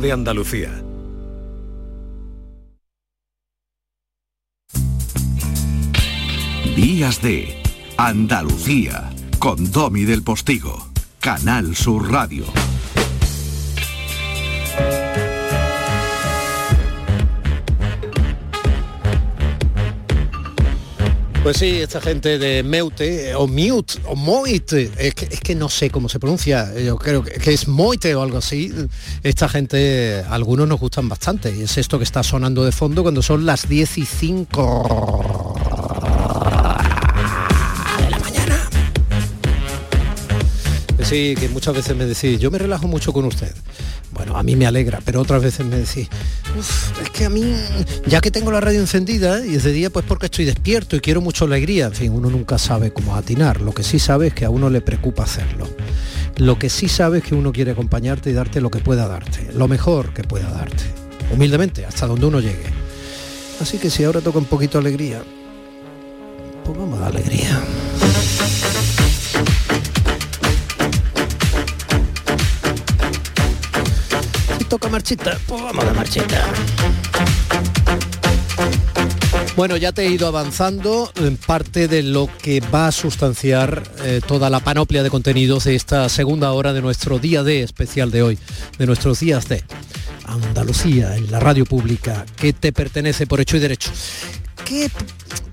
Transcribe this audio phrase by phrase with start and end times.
[0.00, 0.82] de Andalucía.
[6.74, 7.62] Días de
[7.98, 10.88] Andalucía con Domi del Postigo,
[11.20, 12.44] Canal Sur Radio.
[21.42, 26.08] Pues sí, esta gente de Meute, o Mute, o Moite, es que, no sé cómo
[26.08, 28.72] se pronuncia, yo creo que, que, es Moite o algo así.
[29.24, 33.44] Esta gente, algunos nos gustan bastante, es esto que está sonando de fondo cuando son
[33.44, 33.98] las 10
[41.12, 43.54] Sí, que muchas veces me decís, yo me relajo mucho con usted.
[44.12, 46.08] Bueno, a mí me alegra, pero otras veces me decís,
[47.02, 47.54] es que a mí,
[48.06, 51.00] ya que tengo la radio encendida y es de día, pues porque estoy despierto y
[51.00, 51.84] quiero mucho alegría.
[51.84, 53.60] En fin, uno nunca sabe cómo atinar.
[53.60, 55.68] Lo que sí sabe es que a uno le preocupa hacerlo.
[56.38, 59.52] Lo que sí sabe es que uno quiere acompañarte y darte lo que pueda darte,
[59.52, 60.84] lo mejor que pueda darte,
[61.30, 62.72] humildemente, hasta donde uno llegue.
[63.60, 65.22] Así que si ahora toca un poquito alegría,
[66.64, 67.62] pues vamos a alegría.
[74.72, 76.50] Toca marchita, pues vamos a marchita.
[79.54, 84.22] Bueno, ya te he ido avanzando en parte de lo que va a sustanciar eh,
[84.26, 88.22] toda la panoplia de contenidos de esta segunda hora de nuestro día de especial de
[88.22, 88.38] hoy,
[88.78, 89.62] de nuestros días de
[90.24, 93.90] Andalucía en la radio pública que te pertenece por hecho y derecho.
[94.64, 94.90] ¿Qué,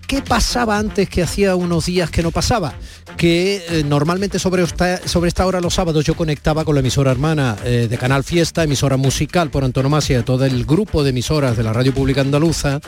[0.09, 2.73] qué pasaba antes que hacía unos días que no pasaba?
[3.15, 7.11] que eh, normalmente sobre esta, sobre esta hora los sábados yo conectaba con la emisora
[7.11, 11.57] hermana eh, de Canal Fiesta, emisora musical por antonomasia de todo el grupo de emisoras
[11.57, 12.79] de la Radio Pública Andaluza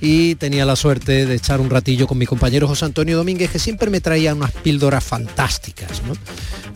[0.00, 3.58] y tenía la suerte de echar un ratillo con mi compañero José Antonio Domínguez que
[3.58, 6.02] siempre me traía unas píldoras fantásticas.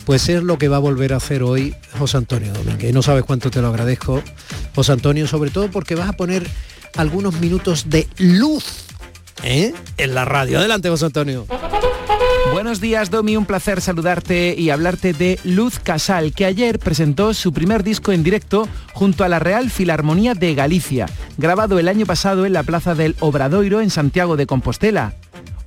[0.03, 2.91] Pues es lo que va a volver a hacer hoy José Antonio Domínguez.
[2.91, 4.23] No sabes cuánto te lo agradezco,
[4.73, 6.47] José Antonio, sobre todo porque vas a poner
[6.95, 8.84] algunos minutos de luz
[9.45, 9.73] ¿eh?
[9.97, 10.59] en la radio.
[10.59, 11.45] Adelante, José Antonio.
[12.51, 13.37] Buenos días, Domi.
[13.37, 18.23] Un placer saludarte y hablarte de Luz Casal, que ayer presentó su primer disco en
[18.23, 22.95] directo junto a la Real Filarmonía de Galicia, grabado el año pasado en la Plaza
[22.95, 25.15] del Obradoiro en Santiago de Compostela.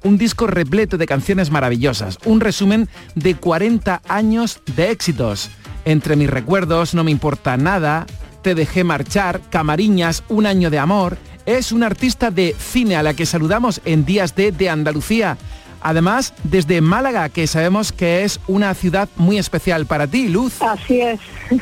[0.02, 5.50] Un disco repleto de canciones maravillosas, un resumen de 40 años de éxitos.
[5.84, 8.06] Entre mis recuerdos, No me importa nada,
[8.42, 13.14] Te dejé marchar, Camariñas, Un año de amor, es una artista de cine a la
[13.14, 15.38] que saludamos en Días de, de Andalucía.
[15.80, 20.60] Además, desde Málaga, que sabemos que es una ciudad muy especial para ti, Luz.
[20.60, 21.20] Así es.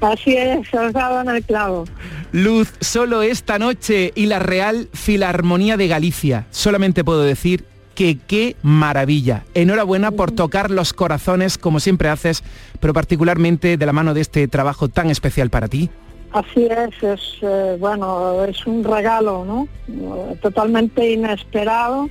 [0.00, 1.84] Así es, os dado en el clavo.
[2.32, 6.46] Luz, solo esta noche y la Real Filarmonía de Galicia.
[6.50, 7.64] Solamente puedo decir
[7.94, 9.44] que qué maravilla.
[9.54, 12.42] Enhorabuena por tocar los corazones como siempre haces,
[12.80, 15.90] pero particularmente de la mano de este trabajo tan especial para ti.
[16.32, 19.68] Así es, es eh, bueno, es un regalo, ¿no?
[20.42, 22.10] Totalmente inesperado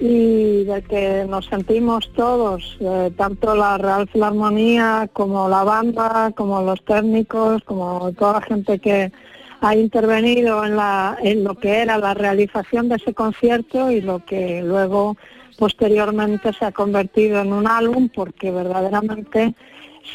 [0.00, 6.62] y de que nos sentimos todos, eh, tanto la Real Filarmonía como la banda, como
[6.62, 9.12] los técnicos, como toda la gente que
[9.60, 14.24] ha intervenido en, la, en lo que era la realización de ese concierto y lo
[14.24, 15.16] que luego
[15.58, 19.54] posteriormente se ha convertido en un álbum porque verdaderamente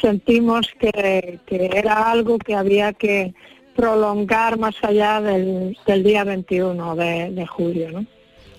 [0.00, 3.34] sentimos que, era algo que había que
[3.74, 8.04] prolongar más allá del, día 21 de, julio.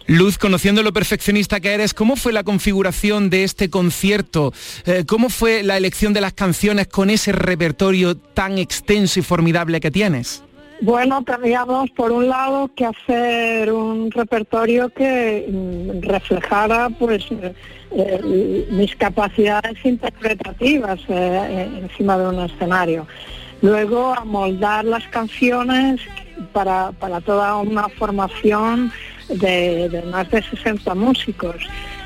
[0.07, 4.51] Luz, conociendo lo perfeccionista que eres, ¿cómo fue la configuración de este concierto?
[4.85, 9.79] Eh, ¿Cómo fue la elección de las canciones con ese repertorio tan extenso y formidable
[9.79, 10.43] que tienes?
[10.81, 17.53] Bueno, teníamos por un lado que hacer un repertorio que mm, reflejara pues eh,
[17.91, 23.05] eh, mis capacidades interpretativas encima de un escenario.
[23.61, 26.01] Luego amoldar las canciones
[26.51, 28.91] para, para toda una formación
[29.29, 31.57] de, más de 60 músicos.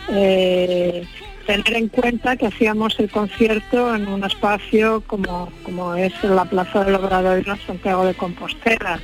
[0.10, 1.08] Eh,
[1.46, 6.84] tener en cuenta que hacíamos el concierto en un espacio como, como es la Plaza
[6.84, 9.00] del Obrador en Santiago de Compostela.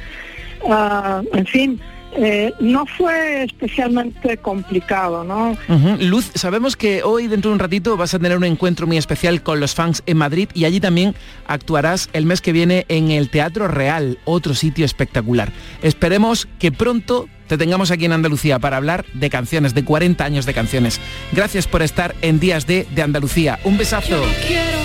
[0.68, 1.82] Ah, en fin,
[2.18, 5.58] eh, no fue especialmente complicado, ¿no?
[6.00, 9.42] Luz, sabemos que hoy dentro de un ratito vas a tener un encuentro muy especial
[9.44, 11.16] con los fans en Madrid y allí también
[11.48, 15.52] actuarás el mes que viene en el Teatro Real, otro sitio espectacular.
[15.82, 20.46] Esperemos que pronto te tengamos aquí en Andalucía para hablar de canciones, de 40 años
[20.46, 21.00] de canciones.
[21.32, 23.60] Gracias por estar en Días de, de Andalucía.
[23.64, 24.18] Un besazo.
[24.18, 24.80] no quiero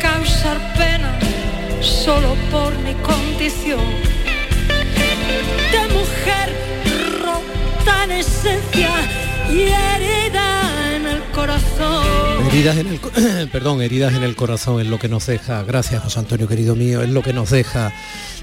[0.00, 1.18] causar pena
[1.80, 4.13] solo por mi condición
[8.04, 8.90] en esencia
[9.50, 12.46] y herida en el corazón.
[12.48, 16.20] Heridas en el perdón, heridas en el corazón es lo que nos deja, gracias José
[16.20, 17.92] Antonio querido mío, es lo que nos deja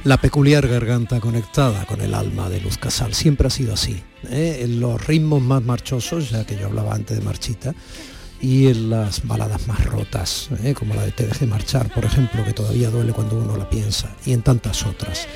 [0.04, 3.14] la peculiar garganta conectada con el alma de Luz Casal.
[3.14, 4.02] Siempre ha sido así.
[4.30, 4.62] ¿eh?
[4.64, 7.74] En los ritmos más marchosos, ya que yo hablaba antes de Marchita,
[8.42, 10.74] y en las baladas más rotas, ¿eh?
[10.74, 14.16] como la de Te dejé marchar, por ejemplo, que todavía duele cuando uno la piensa,
[14.26, 15.28] y en tantas otras.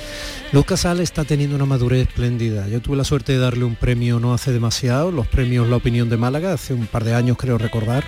[0.52, 2.68] Luz Casal está teniendo una madurez espléndida.
[2.68, 6.10] Yo tuve la suerte de darle un premio no hace demasiado, los premios La Opinión
[6.10, 8.06] de Málaga, hace un par de años creo recordar,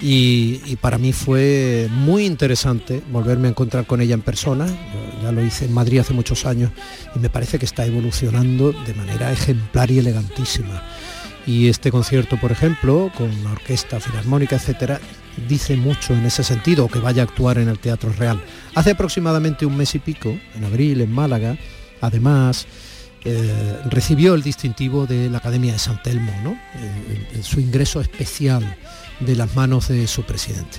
[0.00, 4.66] y, para mí fue muy interesante volverme a encontrar con ella en persona.
[5.22, 6.72] ya lo hice en Madrid hace muchos años
[7.14, 10.82] y me parece que está evolucionando de manera ejemplar y elegantísima.
[11.46, 15.00] Y este concierto, por ejemplo, con una orquesta filarmónica, etcétera,
[15.48, 18.42] dice mucho en ese sentido, que vaya a actuar en el Teatro Real.
[18.74, 21.58] Hace aproximadamente un mes y pico, en abril, en Málaga,
[22.00, 22.66] además,
[23.24, 26.58] eh, recibió el distintivo de la Academia de San Telmo, ¿no?
[27.42, 28.76] su ingreso especial
[29.20, 30.78] de las manos de su presidente.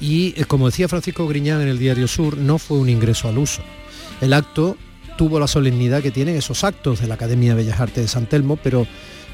[0.00, 3.38] Y eh, como decía Francisco Griñán en el Diario Sur, no fue un ingreso al
[3.38, 3.62] uso.
[4.20, 4.76] El acto
[5.16, 8.26] tuvo la solemnidad que tienen esos actos de la Academia de Bellas Artes de San
[8.26, 8.86] Telmo, pero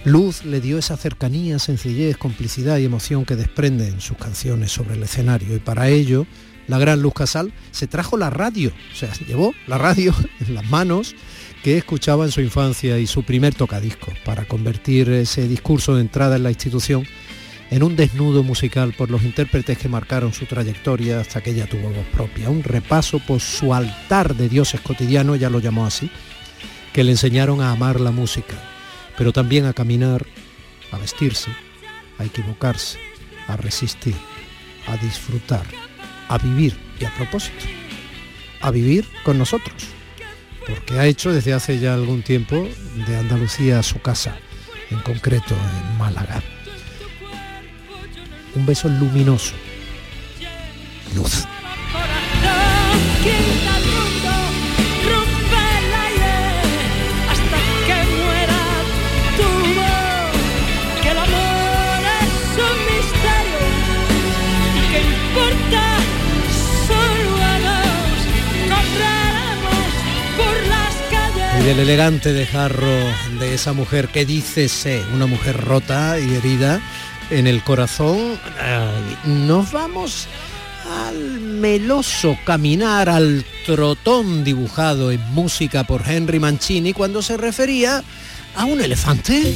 [0.05, 4.95] Luz le dio esa cercanía, sencillez, complicidad y emoción que desprende en sus canciones sobre
[4.95, 5.55] el escenario.
[5.55, 6.27] Y para ello,
[6.67, 10.69] la gran Luz Casal se trajo la radio, o sea, llevó la radio en las
[10.69, 11.15] manos
[11.63, 16.35] que escuchaba en su infancia y su primer tocadisco, para convertir ese discurso de entrada
[16.35, 17.07] en la institución
[17.71, 21.91] en un desnudo musical por los intérpretes que marcaron su trayectoria hasta que ella tuvo
[21.91, 26.11] voz propia, un repaso por su altar de dioses cotidiano, ya lo llamó así,
[26.93, 28.57] que le enseñaron a amar la música,
[29.17, 30.27] pero también a caminar,
[30.91, 31.51] a vestirse,
[32.19, 32.99] a equivocarse,
[33.49, 34.17] a resistir,
[34.87, 35.67] a disfrutar,
[36.29, 37.67] a vivir y a propósito,
[38.61, 39.85] a vivir con nosotros,
[40.67, 42.69] porque ha hecho desde hace ya algún tiempo
[43.07, 44.37] de Andalucía su casa,
[44.91, 46.43] en concreto en Málaga
[48.55, 49.55] un beso luminoso.
[51.15, 51.47] Luz.
[71.65, 72.93] Y el elegante dejarro
[73.39, 76.81] de esa mujer que dice ser una mujer rota y herida
[77.31, 78.37] en el corazón,
[79.25, 80.27] nos vamos
[81.07, 88.03] al meloso caminar, al trotón dibujado en música por Henry Mancini cuando se refería
[88.57, 89.55] a un elefante.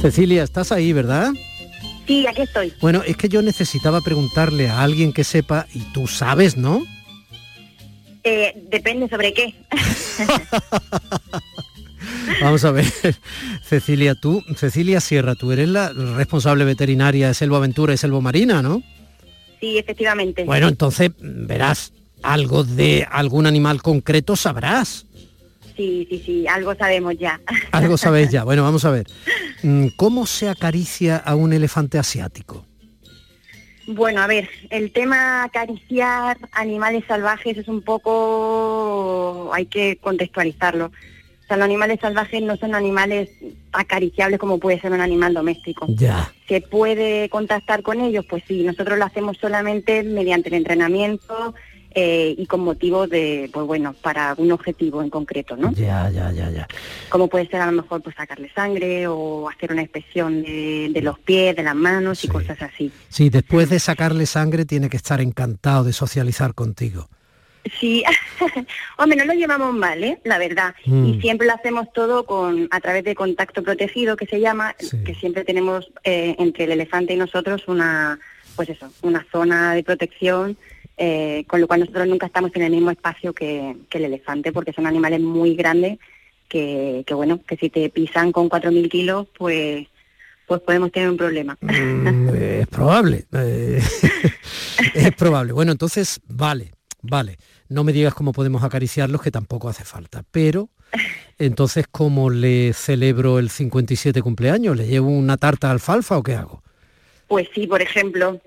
[0.00, 1.30] Cecilia, estás ahí, ¿verdad?
[2.06, 2.72] Sí, aquí estoy.
[2.80, 6.82] Bueno, es que yo necesitaba preguntarle a alguien que sepa, y tú sabes, ¿no?
[8.24, 9.54] Eh, depende sobre qué.
[12.40, 12.86] Vamos a ver,
[13.62, 18.62] Cecilia, tú, Cecilia Sierra, tú eres la responsable veterinaria de Selva Aventura y Selva Marina,
[18.62, 18.82] ¿no?
[19.60, 20.44] Sí, efectivamente.
[20.44, 21.92] Bueno, entonces, verás,
[22.22, 25.06] algo de algún animal concreto sabrás.
[25.80, 27.40] Sí, sí, sí, algo sabemos ya.
[27.72, 28.44] Algo sabéis ya.
[28.44, 29.06] Bueno, vamos a ver.
[29.62, 32.66] Mm, ¿Cómo se acaricia a un elefante asiático?
[33.86, 40.84] Bueno, a ver, el tema acariciar animales salvajes es un poco, hay que contextualizarlo.
[40.84, 43.30] O sea, los animales salvajes no son animales
[43.72, 45.86] acariciables como puede ser un animal doméstico.
[45.88, 46.30] Ya.
[46.46, 48.26] ¿Se puede contactar con ellos?
[48.28, 51.54] Pues sí, nosotros lo hacemos solamente mediante el entrenamiento,
[51.92, 55.72] eh, y con motivo de, pues bueno, para un objetivo en concreto, ¿no?
[55.72, 56.68] Ya, ya, ya, ya.
[57.08, 61.18] Como puede ser a lo mejor pues sacarle sangre o hacer una inspección de, los
[61.18, 62.92] pies, de las manos y cosas así.
[63.08, 67.08] Sí, después de sacarle sangre tiene que estar encantado de socializar contigo.
[67.78, 68.04] Sí,
[68.96, 70.20] hombre, no lo llevamos mal, ¿eh?
[70.24, 70.74] la verdad.
[70.86, 71.06] Mm.
[71.06, 75.14] Y siempre lo hacemos todo con a través de contacto protegido, que se llama, que
[75.14, 78.18] siempre tenemos eh, entre el elefante y nosotros una,
[78.56, 80.56] pues eso, una zona de protección
[81.02, 84.74] eh, con lo cual nosotros nunca estamos en el mismo espacio que, el elefante, porque
[84.74, 85.98] son animales muy grandes
[86.46, 89.86] que, bueno, que si te pisan con 4.000 kilos, pues
[90.46, 91.56] pues podemos tener un problema.
[91.60, 93.80] Mm, es probable, eh,
[94.94, 95.52] es probable.
[95.52, 97.38] Bueno, entonces, vale, vale.
[97.68, 100.22] No me digas cómo podemos acariciarlos, que tampoco hace falta.
[100.30, 100.68] Pero,
[101.38, 104.76] entonces, ¿cómo le celebro el 57 cumpleaños?
[104.76, 106.62] ¿Le llevo una tarta alfalfa o qué hago?
[107.28, 108.40] Pues sí, por ejemplo,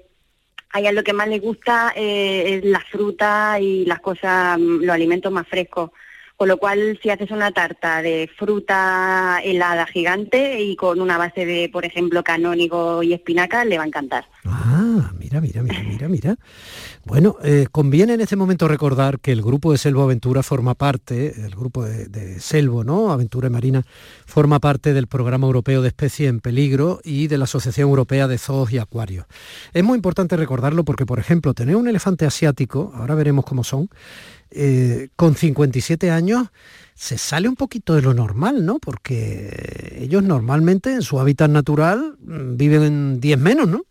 [0.74, 4.90] a lo que más le gusta eh, es la fruta y las cosas, mm, los
[4.90, 5.92] alimentos más frescos.
[6.36, 11.46] Con lo cual, si haces una tarta de fruta helada gigante y con una base
[11.46, 14.26] de, por ejemplo, canónigo y espinaca, le va a encantar.
[14.44, 16.36] Ah, mira, mira, mira, mira, mira.
[17.06, 21.34] Bueno, eh, conviene en este momento recordar que el grupo de Selvo Aventura forma parte,
[21.46, 23.12] el grupo de, Selvo, ¿no?
[23.12, 23.86] Aventura Marina,
[24.26, 28.38] forma parte del Programa Europeo de Especies en Peligro y de la Asociación Europea de
[28.38, 29.26] Zoos y Acuarios.
[29.74, 33.90] Es muy importante recordarlo porque, por ejemplo, tener un elefante asiático, ahora veremos cómo son,
[34.50, 36.48] eh, con 57 años
[36.96, 38.80] se sale un poquito de lo normal, ¿no?
[38.80, 43.84] Porque ellos normalmente en su hábitat natural mm, viven 10 menos, ¿no?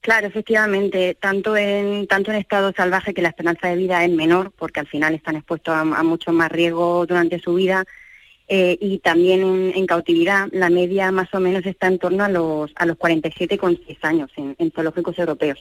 [0.00, 4.52] Claro, efectivamente, tanto en tanto en estado salvaje que la esperanza de vida es menor,
[4.52, 7.84] porque al final están expuestos a, mucho más riesgo durante su vida,
[8.48, 12.70] eh, y también en, cautividad la media más o menos está en torno a los
[12.76, 15.58] a los 47,6 años en, en zoológicos europeos.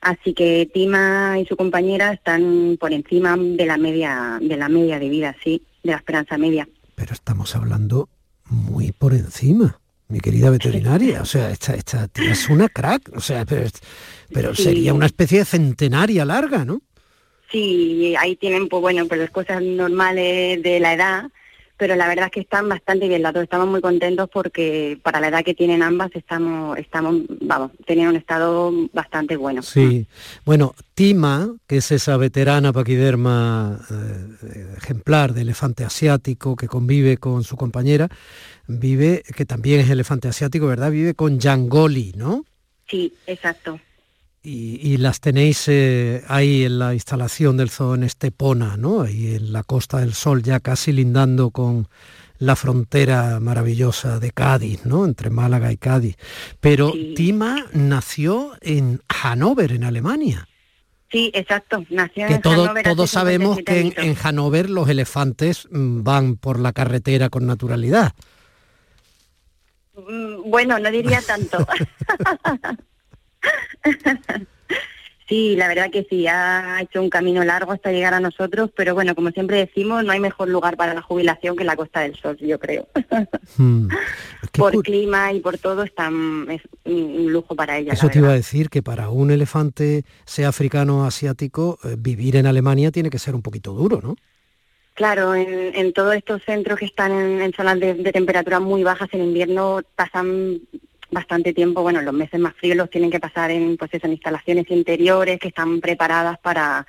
[0.00, 4.98] Así que Tima y su compañera están por encima de la media de la media
[5.00, 6.68] de vida, sí, de la esperanza media.
[6.94, 8.08] Pero estamos hablando
[8.44, 11.22] muy por encima, mi querida veterinaria.
[11.22, 13.10] O sea, esta, esta tía es una crack.
[13.14, 16.82] O sea, pero, sería una especie de centenaria larga, ¿no?
[17.50, 21.24] Sí, ahí tienen, pues bueno, pues las cosas normales de la edad,
[21.78, 23.44] pero la verdad es que están bastante bien las dos.
[23.44, 28.16] Estamos muy contentos porque para la edad que tienen ambas estamos, estamos, vamos, tenían un
[28.16, 29.62] estado bastante bueno.
[29.62, 30.06] Sí,
[30.44, 37.44] bueno, Tima, que es esa veterana paquiderma eh, ejemplar de elefante asiático que convive con
[37.44, 38.08] su compañera,
[38.66, 40.90] vive, que también es elefante asiático, ¿verdad?
[40.90, 42.44] Vive con Yangoli, ¿no?
[42.88, 43.78] Sí, exacto
[44.42, 49.02] y, las tenéis eh, ahí en la instalación del zoo en Estepona, ¿no?
[49.02, 51.88] Ahí en la Costa del Sol, ya casi lindando con
[52.38, 55.04] la frontera maravillosa de Cádiz, ¿no?
[55.04, 56.16] Entre Málaga y Cádiz.
[56.60, 60.48] Pero Tima nació en Hannover, en Alemania.
[61.10, 61.84] Sí, exacto.
[61.90, 66.60] Nació que en todo, todos sabemos que en, en, Hannover los elefantes mm, van por
[66.60, 68.12] la carretera con naturalidad.
[69.94, 71.66] Mm, bueno, no diría tanto.
[75.28, 78.94] Sí, la verdad que sí, ha hecho un camino largo hasta llegar a nosotros, pero
[78.94, 82.16] bueno, como siempre decimos, no hay mejor lugar para la jubilación que la Costa del
[82.16, 82.88] Sol, yo creo.
[83.56, 83.88] Hmm.
[84.52, 86.08] por clima y por todo está,
[86.48, 87.94] es un lujo para ella.
[87.94, 92.36] Eso te iba a decir, que para un elefante, sea africano o asiático, eh, vivir
[92.36, 94.16] en Alemania tiene que ser un poquito duro, ¿no?
[94.94, 99.22] Claro, en, todos estos centros que están en, zonas de, de temperatura muy bajas en
[99.22, 100.60] invierno pasan
[101.10, 104.70] bastante tiempo, bueno, los meses más fríos los tienen que pasar en, pues en instalaciones
[104.70, 106.86] interiores que están preparadas para,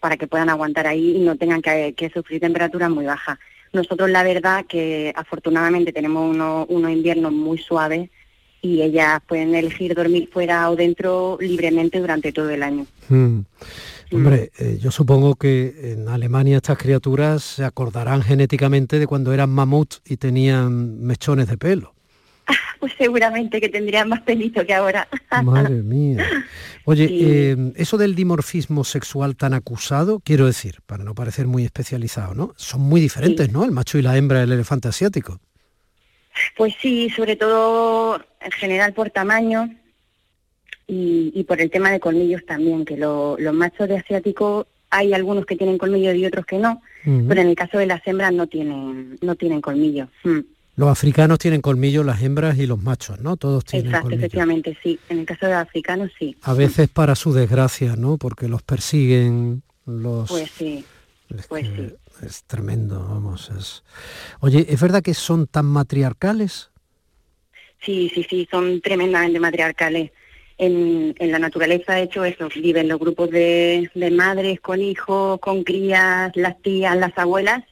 [0.00, 3.38] para que puedan aguantar ahí y no tengan que, sufrir temperaturas muy bajas.
[3.72, 8.08] Nosotros la verdad que afortunadamente tenemos unos uno inviernos muy suaves
[8.62, 12.86] y ellas pueden elegir dormir fuera o dentro libremente durante todo el año.
[13.08, 13.40] Hmm.
[14.10, 19.50] Hombre, eh, yo supongo que en Alemania estas criaturas se acordarán genéticamente de cuando eran
[19.50, 21.97] mamuts y tenían mechones de pelo.
[22.80, 25.08] pues seguramente que tendría más pelito que ahora.
[25.42, 26.24] Madre mía.
[26.84, 32.34] Oye, eh, eso del dimorfismo sexual tan acusado, quiero decir, para no parecer muy especializado,
[32.34, 32.54] ¿no?
[32.56, 33.64] Son muy diferentes, ¿no?
[33.64, 35.40] El macho y la hembra del elefante asiático.
[36.56, 39.74] Pues sí, sobre todo en general por tamaño
[40.86, 45.56] y, por el tema de colmillos también, que los machos de asiático hay algunos que
[45.56, 49.18] tienen colmillos y otros que no, pero en el caso de las hembras no tienen,
[49.20, 50.08] no tienen colmillos.
[50.24, 50.38] Mm.
[50.78, 53.36] Los africanos tienen colmillos, las hembras y los machos, ¿no?
[53.36, 54.96] Todos tienen Exacto, efectivamente, sí.
[55.08, 56.36] En el caso de los africanos, sí.
[56.42, 58.16] A veces para su desgracia, ¿no?
[58.16, 60.28] Porque los persiguen los...
[60.28, 60.84] Pues sí,
[61.36, 61.94] es pues sí.
[62.24, 63.50] Es tremendo, vamos.
[63.58, 63.82] Es...
[64.38, 66.70] Oye, ¿es verdad que son tan matriarcales?
[67.84, 70.12] Sí, sí, sí, son tremendamente matriarcales.
[70.58, 75.40] En, en, la naturaleza, de hecho, eso, viven los grupos de, de, madres con hijos,
[75.40, 77.64] con crías, las tías, las abuelas,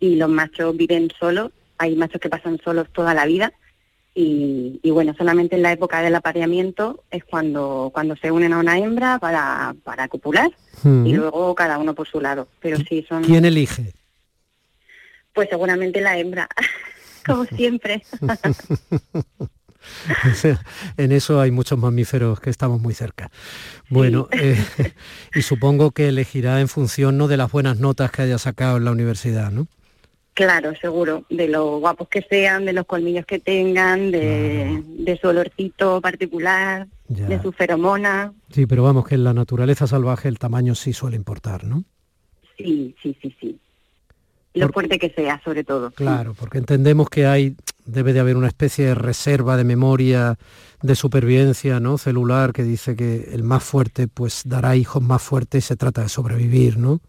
[0.00, 3.52] y los machos viven solos hay machos que pasan solos toda la vida
[4.18, 8.78] y, bueno, solamente en la época del apareamiento es cuando, cuando se unen a una
[8.78, 10.50] hembra para, para copular
[10.84, 12.48] y luego cada uno por su lado.
[12.60, 13.24] Pero sí son...
[13.24, 13.92] ¿Quién elige?
[15.34, 16.48] Pues seguramente la hembra,
[17.26, 18.02] como siempre.
[20.96, 23.30] en eso hay muchos mamíferos que estamos muy cerca.
[23.90, 24.56] Bueno, eh,
[25.34, 28.86] y supongo que elegirá en función no de las buenas notas que haya sacado en
[28.86, 29.68] la universidad, ¿no?
[30.36, 36.02] Claro, seguro, de lo guapos que sean, de los colmillos que tengan, de, su olorcito
[36.02, 38.34] particular, de su feromona.
[38.50, 41.84] Sí, pero vamos, que en la naturaleza salvaje el tamaño sí suele importar, ¿no?
[42.58, 43.58] Sí, sí, sí, sí.
[44.52, 45.90] Lo fuerte que sea, sobre todo.
[45.92, 50.36] Claro, porque entendemos que hay, debe de haber una especie de reserva de memoria
[50.82, 51.96] de supervivencia ¿no?
[51.96, 56.02] celular que dice que el más fuerte pues dará hijos más fuertes y se trata
[56.02, 57.00] de sobrevivir, ¿no?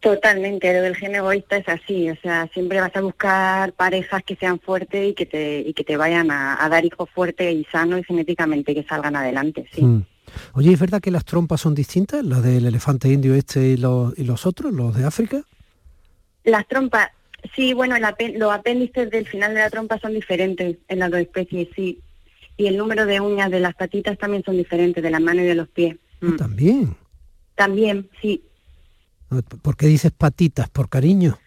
[0.00, 4.36] Totalmente, lo del gen egoísta es así, o sea, siempre vas a buscar parejas que
[4.36, 8.00] sean fuertes y que te, y que te vayan a, dar hijos fuertes y sanos
[8.00, 9.82] y genéticamente que salgan adelante, sí.
[9.82, 10.04] Mm.
[10.52, 14.16] Oye, ¿es verdad que las trompas son distintas, las del elefante indio este y los,
[14.16, 15.42] y los otros, los de África?
[16.44, 17.10] Las trompas,
[17.56, 21.68] sí, bueno, los apéndices del final de la trompa son diferentes en las dos especies,
[21.74, 21.98] sí.
[22.56, 25.48] Y el número de uñas de las patitas también son diferentes, de las manos y
[25.48, 25.96] de los pies.
[26.20, 26.36] Mm.
[26.36, 26.96] ¿También?
[27.56, 28.44] También, sí.
[29.62, 30.68] ¿Por qué dices patitas?
[30.68, 31.38] ¿Por cariño?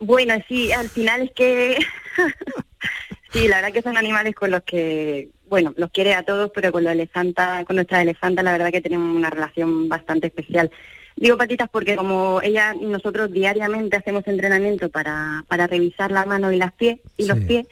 [0.00, 1.78] Bueno, sí, al final es que...
[3.32, 6.72] sí, la verdad que son animales con los que, bueno, los quiere a todos, pero
[6.72, 10.70] con, los elefanta, con nuestra elefanta la verdad que tenemos una relación bastante especial.
[11.16, 16.56] Digo patitas porque como ella, nosotros diariamente hacemos entrenamiento para, para revisar la mano y
[16.56, 17.66] las pies y los pies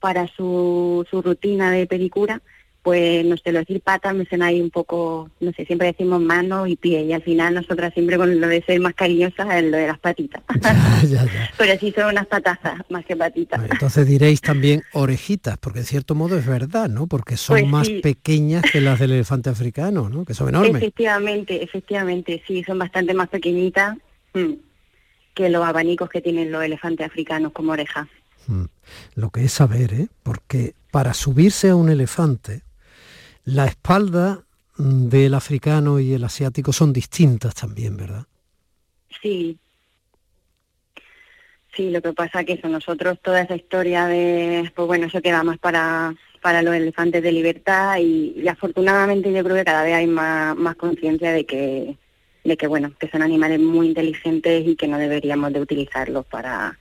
[0.00, 2.40] para su, su rutina de pedicura,
[2.82, 6.20] pues no sé, lo decir patas me suena ahí un poco, no sé, siempre decimos
[6.20, 9.64] mano y pie y al final nosotras siempre con lo de ser más cariñosas es
[9.64, 10.42] lo de las patitas.
[11.58, 13.60] Pero sí son unas patazas más que patitas.
[13.70, 17.06] Entonces diréis también orejitas, porque en cierto modo es verdad, ¿no?
[17.06, 20.24] Porque son pues más pequeñas que las del elefante africano, ¿no?
[20.24, 20.76] Que son enormes.
[20.76, 23.96] Efectivamente, efectivamente, sí, son bastante más pequeñitas
[24.32, 24.52] mm,
[25.34, 28.08] que los abanicos que tienen los elefantes africanos como orejas.
[28.46, 28.64] Mm.
[29.16, 30.08] Lo que es saber, ¿eh?
[30.22, 32.62] Porque para subirse a un elefante
[33.44, 34.44] la espalda
[34.76, 38.24] del africano y el asiático son distintas también, ¿verdad?
[39.22, 39.58] Sí.
[41.74, 45.44] Sí, lo que pasa que eso, nosotros toda esa historia de, pues bueno, eso queda
[45.44, 50.06] más para, para los elefantes de libertad y, afortunadamente yo creo que cada vez hay
[50.06, 51.96] más, más conciencia de que,
[52.42, 56.76] de que, bueno, que son animales muy inteligentes y que no deberíamos de utilizarlos para,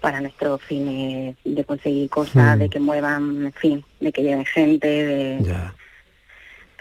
[0.00, 2.70] para nuestros fines de conseguir cosas, de mm.
[2.70, 5.38] que muevan, en fin, de que lleven gente, de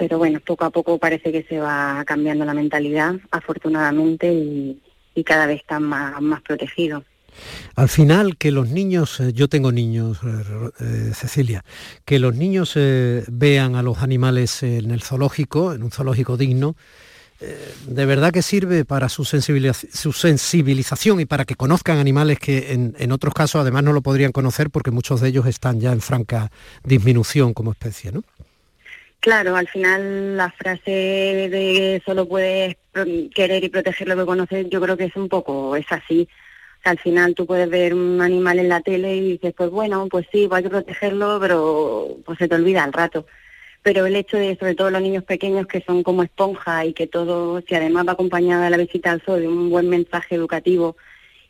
[0.02, 4.82] pero bueno, poco a poco parece que se va cambiando la mentalidad, afortunadamente, y,
[5.24, 7.04] cada vez están más, protegidos.
[7.76, 11.64] Al final, que los niños, eh, yo tengo niños, eh, eh, Cecilia,
[12.04, 12.74] que los niños
[13.28, 16.76] vean a los animales en el zoológico, en un zoológico digno,
[17.88, 22.96] de verdad que sirve para su, su, sensibilización y para que conozcan animales que en,
[23.00, 26.02] en, otros casos además no lo podrían conocer porque muchos de ellos están ya en
[26.02, 26.52] franca
[26.84, 28.24] disminución como especie, ¿no?
[29.22, 32.76] Claro, al final la frase de solo puedes
[33.36, 36.28] querer y proteger lo que conoces, yo creo que es un poco, es así.
[36.84, 40.26] al final tú puedes ver un animal en la tele y dices, pues bueno, pues
[40.32, 43.28] sí, pues hay que protegerlo, pero pues se te olvida al rato.
[43.84, 47.08] Pero el hecho de, sobre todo los niños pequeños que son como esponja y que
[47.08, 50.98] todo, si además va acompañada la visita al zoo de un buen mensaje educativo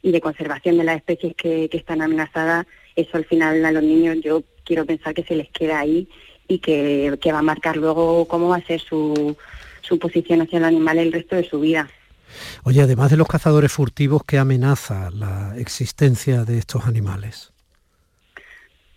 [0.02, 2.66] y de conservación de las especies que, que están amenazadas,
[2.98, 6.10] eso al final a los niños yo quiero pensar que se les queda ahí
[6.52, 9.38] y que, va a marcar luego cómo va a ser su,
[9.82, 11.90] su posición hacia el animal el resto de su vida.
[12.64, 17.52] Oye, además de los cazadores furtivos, ¿qué amenaza la existencia de estos animales?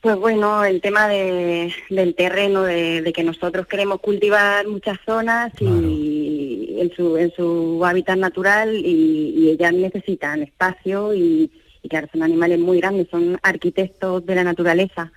[0.01, 6.77] Pues bueno, el tema de, del terreno, de, que nosotros queremos cultivar muchas zonas y
[6.79, 11.51] en su, en su hábitat natural y, ellas necesitan espacio y,
[11.89, 15.13] claro, son animales muy grandes, son arquitectos de la naturaleza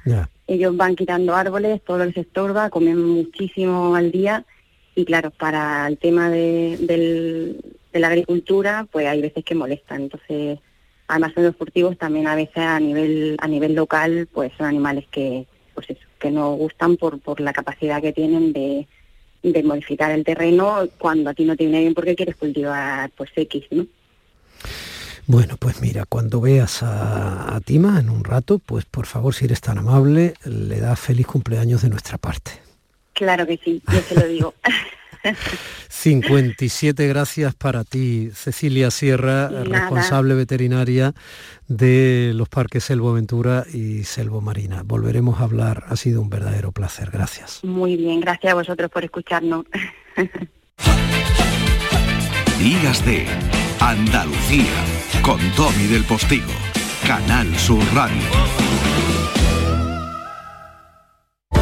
[0.48, 4.46] ellos van quitando árboles, todo les estorba, comen muchísimo al día
[4.96, 7.56] y claro, para el tema de,
[7.94, 10.04] la agricultura, pues hay veces que molestan.
[10.04, 10.60] Entonces,
[11.08, 15.06] además son los furtivos también a veces a nivel a nivel local, pues son animales
[15.12, 18.88] que pues que no gustan por, por la capacidad que tienen de,
[19.44, 23.30] de modificar el terreno cuando a ti no te viene bien porque quieres cultivar pues
[23.36, 23.86] X, ¿no?
[25.28, 29.60] Bueno, pues mira, cuando veas a, Tima en un rato, pues por favor, si eres
[29.60, 32.52] tan amable, le da feliz cumpleaños de nuestra parte.
[33.12, 34.54] Claro que sí, yo se lo digo.
[35.90, 41.14] 57 gracias para ti, Cecilia Sierra, responsable veterinaria
[41.68, 44.84] de los parques Selvo Aventura y Selvo Marina.
[44.86, 47.10] Volveremos a hablar, ha sido un verdadero placer.
[47.12, 47.62] Gracias.
[47.66, 49.66] Muy bien, gracias a vosotros por escucharnos.
[52.60, 53.28] Días de
[53.80, 54.66] Andalucía
[55.22, 56.52] con Tommy del Postigo,
[57.06, 58.87] Canal Sur Radio.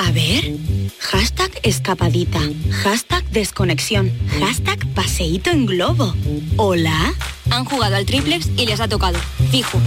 [0.00, 0.56] A ver.
[0.98, 2.40] Hashtag escapadita.
[2.82, 4.10] Hashtag desconexión.
[4.40, 6.14] Hashtag paseíto en globo.
[6.56, 7.12] ¿Hola?
[7.50, 9.18] Han jugado al triplex y les ha tocado.
[9.50, 9.78] Fijo.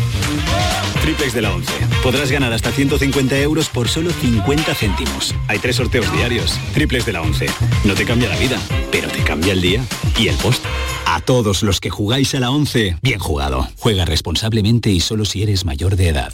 [1.01, 1.71] Triplex de la 11.
[2.03, 5.33] Podrás ganar hasta 150 euros por solo 50 céntimos.
[5.47, 6.59] Hay tres sorteos diarios.
[6.75, 7.47] Triplex de la 11.
[7.83, 8.59] No te cambia la vida,
[8.91, 9.83] pero te cambia el día
[10.19, 10.63] y el post.
[11.07, 13.67] A todos los que jugáis a la 11, bien jugado.
[13.79, 16.33] Juega responsablemente y solo si eres mayor de edad.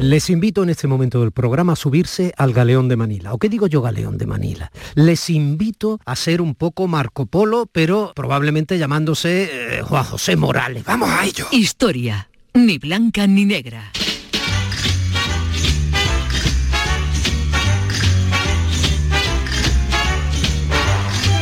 [0.00, 3.32] Les invito en este momento del programa a subirse al Galeón de Manila.
[3.32, 4.72] ¿O qué digo yo Galeón de Manila?
[4.96, 10.84] Les invito a ser un poco Marco Polo, pero probablemente llamándose eh, Juan José Morales.
[10.84, 11.46] Vamos a ello.
[11.52, 13.92] Historia, ni blanca ni negra.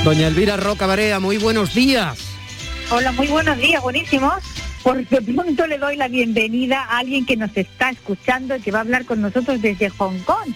[0.05, 2.19] Doña Elvira Roca Barea, muy buenos días.
[2.91, 4.35] Hola, muy buenos días, buenísimos.
[4.83, 8.73] Por de pronto le doy la bienvenida a alguien que nos está escuchando y que
[8.73, 10.53] va a hablar con nosotros desde Hong Kong.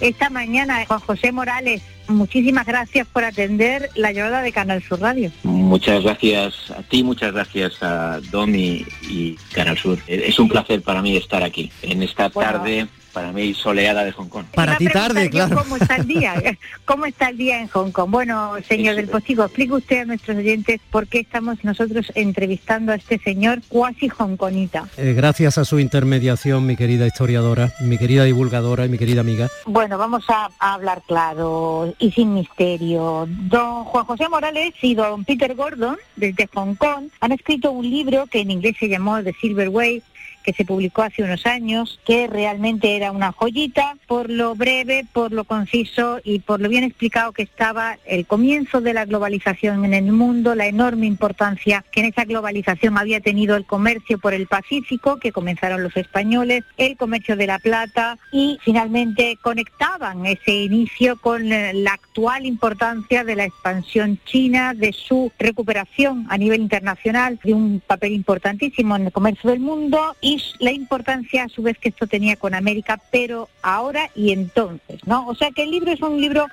[0.00, 5.30] Esta mañana, Juan José Morales, muchísimas gracias por atender la llamada de Canal Sur Radio.
[5.44, 9.98] Muchas gracias a ti, muchas gracias a Domi y Canal Sur.
[10.06, 14.28] Es un placer para mí estar aquí en esta tarde para mí soleada de Hong
[14.28, 14.46] Kong.
[14.54, 15.56] Para ti tarde, claro.
[15.56, 16.34] ¿Cómo está el día?
[16.84, 18.10] ¿Cómo está el día en Hong Kong?
[18.10, 22.96] Bueno, señor del Postigo, explique usted a nuestros oyentes por qué estamos nosotros entrevistando a
[22.96, 24.88] este señor cuasi hongkonita.
[24.96, 29.48] Eh, gracias a su intermediación, mi querida historiadora, mi querida divulgadora y mi querida amiga.
[29.66, 33.26] Bueno, vamos a, a hablar claro y sin misterio.
[33.28, 38.26] Don Juan José Morales y don Peter Gordon, desde Hong Kong, han escrito un libro
[38.26, 40.02] que en inglés se llamó The Silver Way,
[40.42, 43.96] que se publicó hace unos años, que realmente era una joyita.
[44.06, 48.80] Por lo breve, por lo conciso y por lo bien explicado que estaba el comienzo
[48.80, 53.56] de la globalización en el mundo, la enorme importancia que en esa globalización había tenido
[53.56, 58.58] el comercio por el Pacífico, que comenzaron los españoles, el comercio de la plata y
[58.62, 66.26] finalmente conectaban ese inicio con la actual importancia de la expansión china, de su recuperación
[66.28, 71.44] a nivel internacional, de un papel importantísimo en el comercio del mundo y la importancia
[71.44, 75.26] a su vez que esto tenía con América, pero ahora y entonces, ¿no?
[75.26, 76.46] O sea que el libro es un libro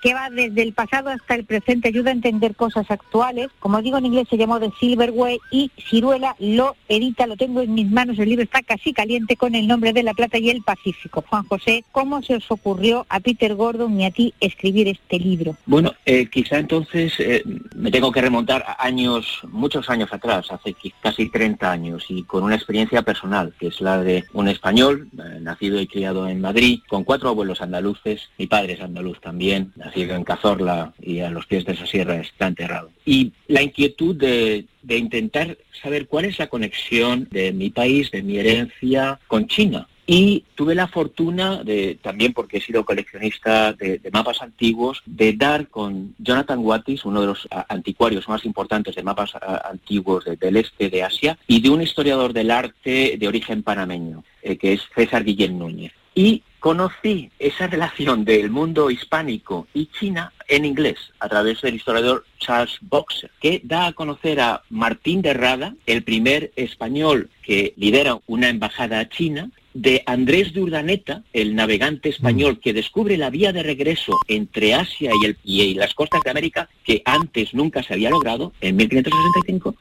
[0.00, 3.48] que va desde el pasado hasta el presente, ayuda a entender cosas actuales.
[3.58, 7.62] Como digo en inglés, se llamó The Silver Way y Ciruela lo edita, lo tengo
[7.62, 10.50] en mis manos, el libro está casi caliente con el nombre de La Plata y
[10.50, 11.24] el Pacífico.
[11.28, 15.56] Juan José, ¿cómo se os ocurrió a Peter Gordon y a ti escribir este libro?
[15.66, 17.42] Bueno, eh, quizá entonces eh,
[17.74, 22.42] me tengo que remontar a años, muchos años atrás, hace casi 30 años, y con
[22.42, 26.80] una experiencia personal, que es la de un español, eh, nacido y criado en Madrid,
[26.88, 31.46] con cuatro abuelos andaluces, mi padre es andaluz también, nacido en Cazorla y a los
[31.46, 32.90] pies de esa sierra está enterrado.
[33.04, 38.38] Y la inquietud de, intentar saber cuál es la conexión de mi país, de mi
[38.38, 39.88] herencia con China.
[40.06, 45.68] Y tuve la fortuna de, también porque he sido coleccionista de, mapas antiguos, de dar
[45.68, 49.32] con Jonathan Wattis, uno de los anticuarios más importantes de mapas
[49.64, 54.56] antiguos del este de Asia, y de un historiador del arte de origen panameño, eh,
[54.56, 55.92] que es César Guillén Núñez.
[56.14, 62.24] Y conocí esa relación del mundo hispánico y China en inglés a través del historiador
[62.38, 68.18] Charles Boxer, que da a conocer a Martín de Rada, el primer español que lidera
[68.26, 73.52] una embajada a China, de Andrés de Urdaneta, el navegante español que descubre la vía
[73.52, 77.94] de regreso entre Asia y, el, y las costas de América, que antes nunca se
[77.94, 79.76] había logrado, en 1565,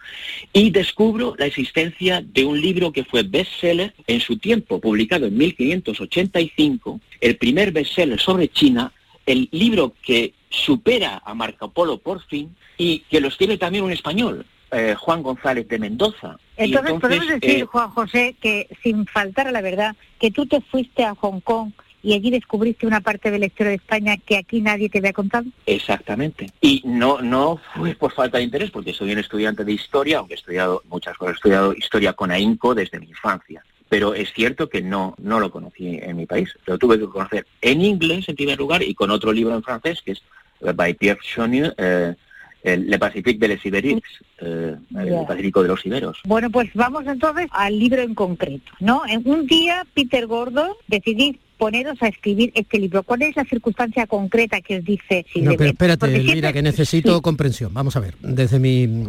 [0.53, 5.37] y descubro la existencia de un libro que fue bestseller en su tiempo, publicado en
[5.37, 8.91] 1585, el primer bestseller sobre China,
[9.25, 13.91] el libro que supera a Marco Polo por fin y que lo escribe también un
[13.91, 16.37] español, eh, Juan González de Mendoza.
[16.57, 20.61] Entonces, podemos decir, eh, Juan José, que sin faltar a la verdad, que tú te
[20.61, 24.37] fuiste a Hong Kong y allí descubriste una parte de la historia de España que
[24.37, 25.45] aquí nadie te había contado.
[25.65, 26.49] Exactamente.
[26.61, 30.35] Y no no fue por falta de interés, porque soy un estudiante de historia, aunque
[30.35, 33.63] he estudiado muchas cosas, he estudiado historia con ahínco desde mi infancia.
[33.89, 36.55] Pero es cierto que no, no lo conocí en mi país.
[36.67, 40.01] Lo tuve que conocer en inglés, en primer lugar, y con otro libro en francés,
[40.03, 40.21] que es
[40.61, 42.15] by Pierre Chonier, eh,
[42.63, 46.19] el Le Pacifique de les Iberiques, eh, el Pacífico de los Iberos.
[46.25, 49.03] Bueno, pues vamos entonces al libro en concreto, ¿no?
[49.07, 53.03] En un día, Peter Gordon decidí poneros a escribir este libro.
[53.03, 55.25] ¿Cuál es la circunstancia concreta que os dice?
[55.35, 57.73] no, pero espérate, Elvira, que necesito comprensión.
[57.73, 59.07] Vamos a ver, desde mi eh,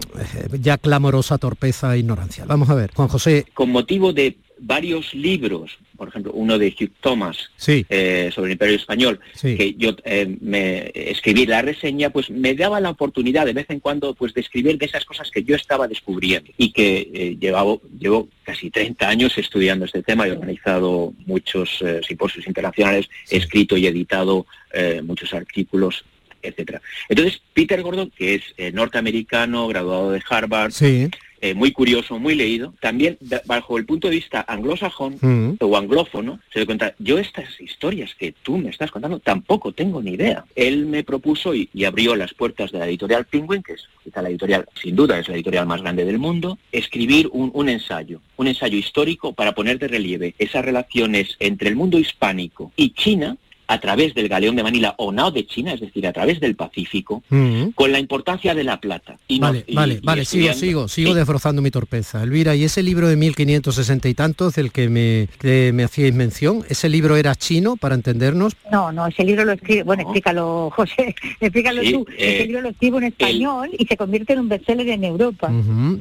[0.61, 2.45] ya clamorosa torpeza e ignorancia.
[2.45, 3.47] Vamos a ver, Juan José.
[3.55, 8.77] Con motivo de varios libros, por ejemplo, uno de Hugh Thomas eh, sobre el Imperio
[8.77, 13.67] Español, que yo eh, me escribí la reseña, pues me daba la oportunidad de vez
[13.71, 17.37] en cuando pues de escribir de esas cosas que yo estaba descubriendo y que eh,
[17.41, 23.37] llevaba, llevo casi 30 años estudiando este tema y he organizado muchos simposios internacionales, he
[23.37, 24.47] escrito y editado
[25.03, 26.05] muchos artículos
[26.43, 26.81] etcétera.
[27.11, 30.73] Entonces, Peter Gordon, que es norteamericano, graduado de Harvard,
[31.41, 35.55] eh, muy curioso, muy leído, también bajo el punto de vista anglosajón mm.
[35.61, 40.03] o anglófono, se da cuenta, yo estas historias que tú me estás contando tampoco tengo
[40.03, 40.45] ni idea.
[40.55, 44.29] Él me propuso y, abrió las puertas de la editorial Penguin, que es quizá la
[44.29, 48.47] editorial, sin duda, es la editorial más grande del mundo, escribir un, un ensayo, un
[48.47, 53.37] ensayo histórico para poner de relieve esas relaciones entre el mundo hispánico y China,
[53.71, 56.57] a través del galeón de Manila o Nao de China, es decir, a través del
[56.57, 57.23] Pacífico,
[57.77, 59.17] con la importancia de la plata.
[59.29, 62.21] Y vale, vale, vale, sigo, sigo, sigo desbrozando mi torpeza.
[62.21, 65.29] Elvira, y ese libro de 1560 y tantos del que me,
[65.73, 68.57] me hacíais mención, ¿ese libro era chino para entendernos?
[68.73, 72.05] No, no, ese libro lo escribe, bueno, explícalo, José, explícalo tú.
[72.19, 75.53] ese eh, libro lo escribo en español y se convierte en un bestseller en Europa.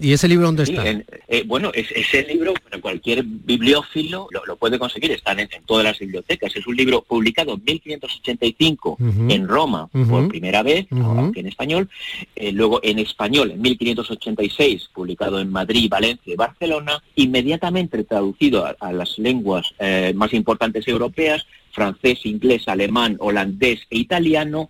[0.01, 0.83] ¿Y ese libro dónde está?
[0.87, 5.99] Eh, bueno, es, ese libro, cualquier bibliófilo lo, puede conseguir, está en, en todas las
[5.99, 6.55] bibliotecas.
[6.55, 8.97] Es un libro publicado 1585
[9.29, 11.89] en Roma por primera vez, aunque en español,
[12.35, 18.91] eh, luego en español en 1586, publicado en Madrid, Valencia y Barcelona, inmediatamente traducido a,
[18.91, 24.69] las lenguas eh, más importantes europeas, francés, inglés, alemán, holandés e italiano,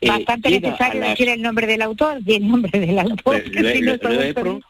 [0.00, 3.42] eh, Bastante necesario decir el nombre del autor y el nombre del autor.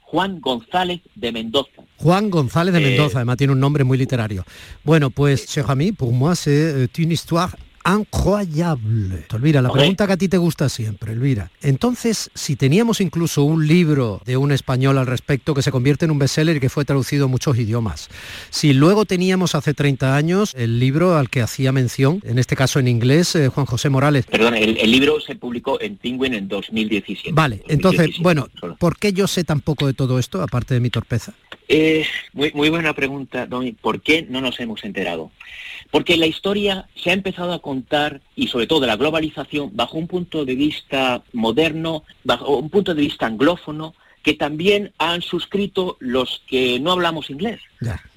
[0.03, 1.83] Juan González de Mendoza.
[1.97, 4.45] Juan González de Mendoza, además tiene un nombre muy literario.
[4.85, 7.57] Bueno, pues, cher ami, pour moi c'est une histoire
[7.87, 9.25] incroyable.
[9.33, 11.51] Elvira, la pregunta que a ti te gusta siempre, Elvira.
[11.63, 16.11] Entonces, si teníamos incluso un libro de un español al respecto que se convierte en
[16.11, 18.09] un bestseller y que fue traducido a muchos idiomas,
[18.51, 22.79] si luego teníamos hace 30 años el libro al que hacía mención, en este caso
[22.79, 24.27] en inglés, eh, Juan José Morales.
[24.27, 27.33] Perdón, el, libro se publicó en Penguin en 2017.
[27.33, 30.91] Vale, entonces, bueno, ¿por qué yo sé tan poco de todo esto, aparte de mi
[30.91, 31.35] torpeza?
[31.69, 33.73] Eh, muy, muy buena pregunta, Domi.
[33.73, 35.31] ¿Por qué no nos hemos enterado?
[35.91, 40.07] Porque la historia se ha empezado a contar, y sobre todo la globalización, bajo un
[40.07, 46.43] punto de vista moderno, bajo un punto de vista anglófono, que también han suscrito los
[46.49, 47.61] que no hablamos inglés.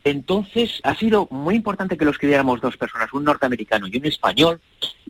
[0.04, 4.60] Entonces, ha sido muy importante que lo escribiéramos dos personas, un norteamericano y un español,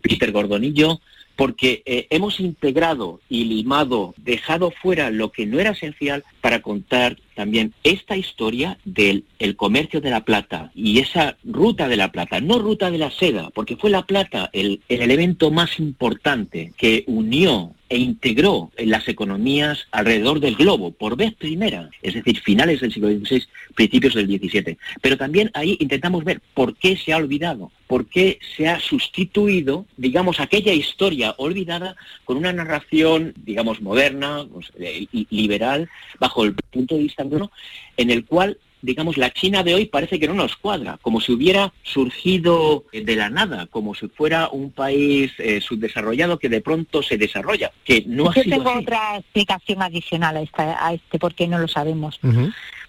[0.02, 1.00] Peter Gordonillo,
[1.40, 7.16] porque eh, hemos integrado y limado, dejado fuera lo que no era esencial para contar
[7.34, 12.42] también esta historia del el comercio de la plata y esa ruta de la plata,
[12.42, 17.74] no ruta de la seda, porque fue la plata el elemento más importante que unió
[17.90, 22.94] e integró en las economías alrededor del globo por vez primera, es decir, finales del
[22.94, 23.44] siglo XVI,
[23.76, 24.78] principios del XVII.
[25.02, 29.86] Pero también ahí intentamos ver por qué se ha olvidado, por qué se ha sustituido,
[29.98, 36.96] digamos, aquella historia olvidada con una narración, digamos, moderna, pues, eh, liberal, bajo el punto
[36.96, 37.52] de vista uno,
[37.98, 41.32] en el cual digamos, la China de hoy parece que no nos cuadra, como si
[41.34, 47.04] hubiera surgido de la nada, como si fuera un país eh, subdesarrollado que de pronto
[47.04, 48.80] se desarrolla, que no ha Yo sido tengo así.
[48.80, 52.20] otra explicación adicional a, esta, a este, porque no lo sabemos.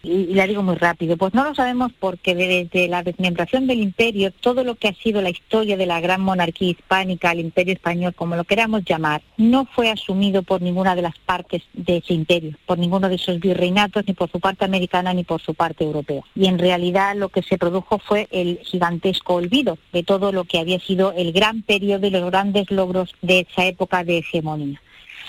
[0.03, 1.19] Y, y la digo muy rápido.
[1.19, 5.21] Pues no lo sabemos porque desde la desmembración del imperio, todo lo que ha sido
[5.21, 9.67] la historia de la gran monarquía hispánica, el imperio español, como lo queramos llamar, no
[9.67, 14.05] fue asumido por ninguna de las partes de ese imperio, por ninguno de esos virreinatos,
[14.07, 15.80] ni por su parte americana, ni por su parte
[16.35, 20.59] Y en realidad lo que se produjo fue el gigantesco olvido de todo lo que
[20.59, 24.81] había sido el gran periodo y los grandes logros de esa época de hegemonía.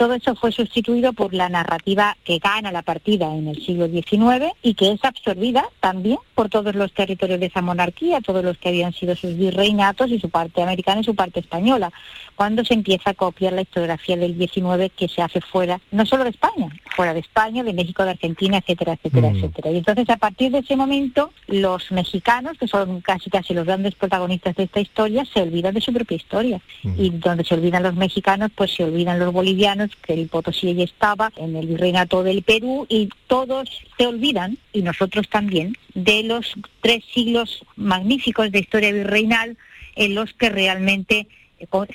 [0.01, 4.51] Todo eso fue sustituido por la narrativa que gana la partida en el siglo XIX
[4.63, 8.69] y que es absorbida también por todos los territorios de esa monarquía, todos los que
[8.69, 11.91] habían sido sus virreinatos y su parte americana y su parte española,
[12.35, 16.23] cuando se empieza a copiar la historiografía del XIX que se hace fuera, no solo
[16.23, 19.35] de España, fuera de España, de México, de Argentina, etcétera, etcétera, Mm.
[19.35, 19.69] etcétera.
[19.69, 23.93] Y entonces a partir de ese momento los mexicanos, que son casi casi los grandes
[23.93, 26.59] protagonistas de esta historia, se olvidan de su propia historia.
[26.97, 31.31] Y donde se olvidan los mexicanos, pues se olvidan los bolivianos, que el Potosí estaba,
[31.35, 37.03] en el virreinato del Perú, y todos se olvidan, y nosotros también, de los tres
[37.13, 39.57] siglos magníficos de historia virreinal
[39.95, 41.27] en los que realmente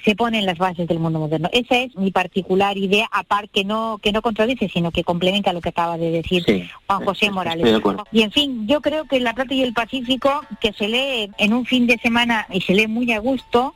[0.04, 1.48] se ponen las bases del mundo moderno.
[1.52, 5.60] Esa es mi particular idea, aparte que no que no contradice, sino que complementa lo
[5.60, 6.44] que acaba de decir
[6.86, 7.80] Juan José Morales.
[8.12, 11.54] Y en fin, yo creo que La Plata y el Pacífico, que se lee en
[11.54, 13.74] un fin de semana y se lee muy a gusto,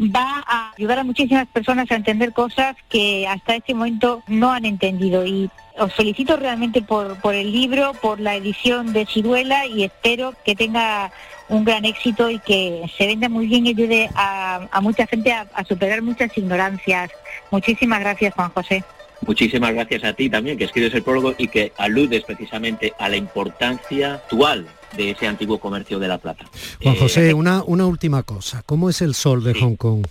[0.00, 4.64] va a ayudar a muchísimas personas a entender cosas que hasta este momento no han
[4.64, 5.26] entendido.
[5.26, 10.34] Y os felicito realmente por, por el libro, por la edición de Ciruela y espero
[10.44, 11.12] que tenga
[11.48, 15.32] un gran éxito y que se venda muy bien y ayude a, a mucha gente
[15.32, 17.10] a, a superar muchas ignorancias.
[17.50, 18.84] Muchísimas gracias, Juan José.
[19.26, 23.16] Muchísimas gracias a ti también, que escribes el prólogo y que aludes precisamente a la
[23.16, 26.44] importancia actual de ese antiguo comercio de la plata.
[26.82, 28.62] Juan Eh, José, una, una última cosa.
[28.66, 30.06] ¿Cómo es el sol de Hong Kong?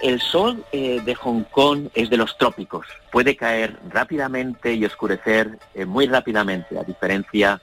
[0.00, 2.86] El sol eh, de Hong Kong es de los trópicos.
[3.10, 7.60] Puede caer rápidamente y oscurecer eh, muy rápidamente, a diferencia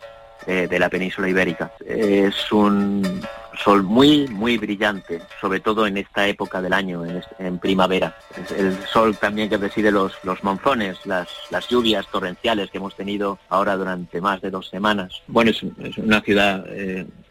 [0.47, 1.71] eh, de la península ibérica.
[1.85, 3.21] Es un
[3.63, 7.03] sol muy, muy brillante, sobre todo en esta época del año,
[7.39, 8.17] en, primavera.
[8.35, 11.29] Es el sol también que preside los, monzones, las,
[11.69, 15.21] lluvias torrenciales que hemos tenido ahora durante más de dos semanas.
[15.27, 16.65] Bueno, es, es una ciudad,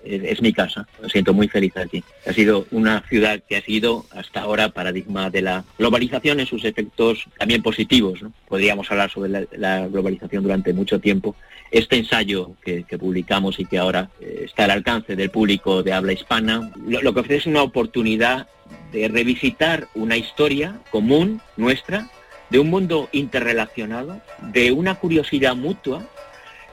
[0.05, 2.03] es, es mi casa, me siento muy feliz aquí.
[2.27, 6.65] Ha sido una ciudad que ha sido hasta ahora paradigma de la globalización en sus
[6.65, 8.21] efectos también positivos.
[8.49, 11.37] Podríamos hablar sobre la, globalización durante mucho tiempo.
[11.71, 16.13] Este ensayo que, publicamos y que ahora eh, está al alcance del público de habla
[16.13, 18.47] hispana, lo que ofrece es una oportunidad
[18.93, 22.09] de revisitar una historia común nuestra,
[22.51, 24.21] de un mundo interrelacionado,
[24.53, 26.07] de una curiosidad mutua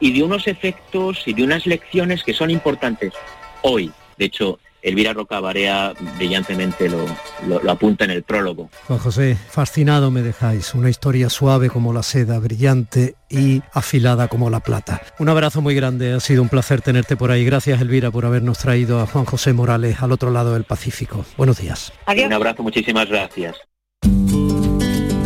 [0.02, 3.14] y de unos efectos y de unas lecciones que son importantes
[3.62, 3.90] hoy.
[4.18, 7.06] De hecho, Elvira Roca Barea brillantemente lo,
[7.48, 8.72] lo- lo apunta en el prólogo.
[8.88, 10.74] Juan José, fascinado me dejáis.
[10.74, 15.00] Una historia suave como la seda, brillante y afilada como la plata.
[15.20, 17.46] Un abrazo muy grande, ha sido un placer tenerte por ahí.
[17.46, 21.26] Gracias Elvira por habernos traído a Juan José Morales al otro lado del Pacífico.
[21.38, 21.94] Buenos días.
[22.08, 23.56] Un abrazo, muchísimas gracias.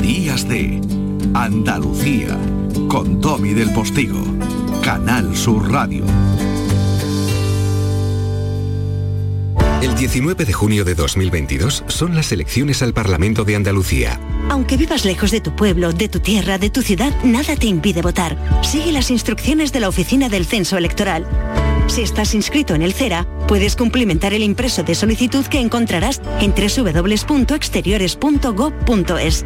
[0.02, 0.82] Días de
[1.34, 2.38] Andalucía
[2.90, 4.22] con Tommy del Postigo,
[4.86, 6.06] Canal Sur Radio.
[9.82, 14.20] El 19 de junio de 2022 son las elecciones al Parlamento de Andalucía.
[14.48, 18.04] Aunque vivas lejos de tu pueblo, de tu tierra, de tu ciudad, nada te impide
[18.04, 18.38] votar.
[18.62, 21.26] Sigue las instrucciones de la Oficina del Censo Electoral.
[21.88, 26.54] Si estás inscrito en el CERA, puedes cumplimentar el impreso de solicitud que encontrarás en
[26.54, 29.46] www.exteriores.gov.es.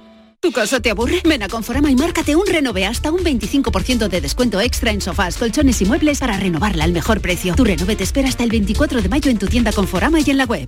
[0.41, 1.21] ¿Tu casa te aburre?
[1.23, 5.37] Ven a Conforama y márcate un renove hasta un 25% de descuento extra en sofás,
[5.37, 7.53] colchones y muebles para renovarla al mejor precio.
[7.53, 10.37] Tu renove te espera hasta el 24 de mayo en tu tienda Conforama y en
[10.37, 10.67] la web.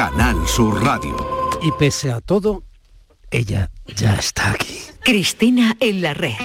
[0.00, 1.14] Canal Sur Radio.
[1.60, 2.62] Y pese a todo,
[3.30, 4.80] ella ya está aquí.
[5.04, 6.38] Cristina en la red.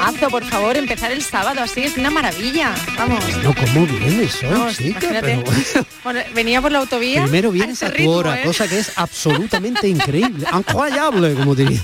[0.00, 2.74] Mazo, por favor, empezar el sábado así es una maravilla.
[2.96, 3.22] Vamos.
[3.42, 4.98] No, ¿cómo vienes hoy, Vamos, chica?
[5.06, 5.42] imagínate.
[5.44, 7.22] Pero- Bueno, venía por la autovía.
[7.24, 8.44] Primero vienes a tu ritmo, hora, ¿eh?
[8.44, 11.82] cosa que es absolutamente increíble, incroyable, como diría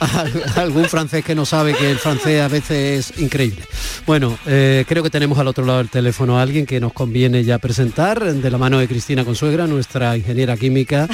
[0.00, 3.62] al- algún francés que no sabe que el francés a veces es increíble.
[4.06, 7.44] Bueno, eh, creo que tenemos al otro lado del teléfono a alguien que nos conviene
[7.44, 11.06] ya presentar, de la mano de Cristina Consuegra, nuestra ingeniera química,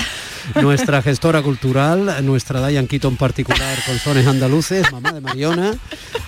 [0.55, 5.75] nuestra gestora cultural, nuestra Dayan Quito en particular con sones andaluces, mamá de Mariona,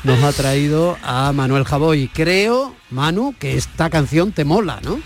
[0.09, 2.09] nos ha traído a Manuel Javoy.
[2.09, 4.99] Creo, Manu, que esta canción te mola, ¿no?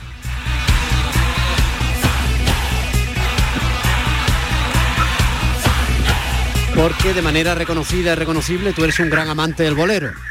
[6.75, 10.11] Porque de manera reconocida y reconocible tú eres un gran amante del bolero.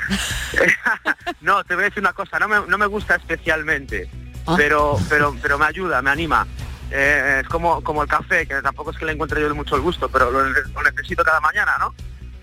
[1.39, 4.07] No, te voy a decir una cosa, no me, no me gusta especialmente,
[4.45, 4.53] Ah.
[4.57, 6.45] pero, pero, pero me ayuda, me anima.
[6.91, 9.81] Eh, es como, como el café, que tampoco es que le encuentre yo mucho el
[9.81, 11.95] gusto, pero lo, lo necesito cada mañana, ¿no?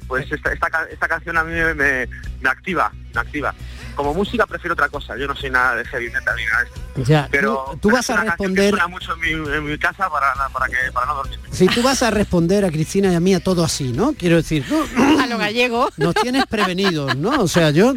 [0.08, 2.08] Pues esta, esta, ca- esta canción a mí me, me-
[2.40, 3.54] me activa, me activa.
[3.94, 6.66] Como música prefiero otra cosa, yo no soy nada de heavy metal ni nada de
[6.68, 6.80] esto.
[7.04, 10.66] Ya, Pero tú, vas a que responder, mucho en mi, en mi casa para, para,
[10.66, 11.38] que, para no dormir.
[11.50, 14.14] si tú vas a responder a Cristina y a mí a todo así, ¿no?
[14.14, 14.84] Quiero decir, tú-
[15.20, 15.90] A lo gallego.
[15.96, 17.42] nos tienes prevenidos, ¿no?
[17.42, 17.92] O sea, yo...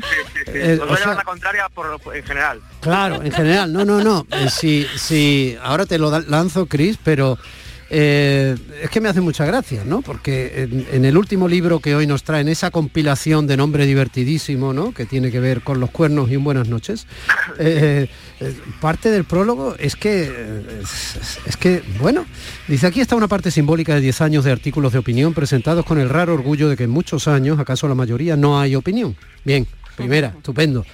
[0.48, 2.60] eh, Os o voy a sea, la contraria por, en general.
[2.82, 4.26] Claro, en general, no, no, no.
[4.32, 7.38] Eh, sí, sí, ahora te lo lanzo, Chris, pero
[7.94, 10.02] eh, es que me hace mucha gracia, ¿no?
[10.02, 14.94] Porque en, el último libro que hoy nos traen, esa compilación de nombre divertidísimo, ¿no?
[14.94, 17.06] Que tiene que ver con los cuernos y un buenas noches.
[17.60, 18.08] eh,
[18.40, 20.32] eh, parte del prólogo es que,
[21.46, 22.26] es que, bueno,
[22.70, 26.00] dice aquí está una parte simbólica de 10 años de artículos de opinión presentados con
[26.00, 29.18] el raro orgullo de que en muchos años, acaso la mayoría, no hay opinión.
[29.44, 30.86] Bien, primera, estupendo.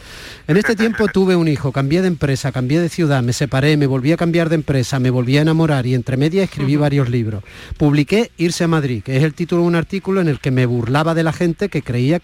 [0.48, 3.88] En este tiempo tuve un hijo, cambié de empresa, cambié de ciudad, me separé, me
[3.88, 7.44] volví a cambiar de empresa, me volví a enamorar y entre medias escribí varios libros.
[7.78, 10.66] Publiqué Irse a Madrid, que es el título de un artículo en el que me
[10.66, 12.22] burlaba de la gente que creía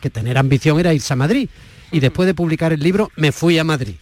[0.00, 1.48] que tener ambición era irse a Madrid.
[1.90, 3.94] Y después de publicar el libro, me fui a Madrid.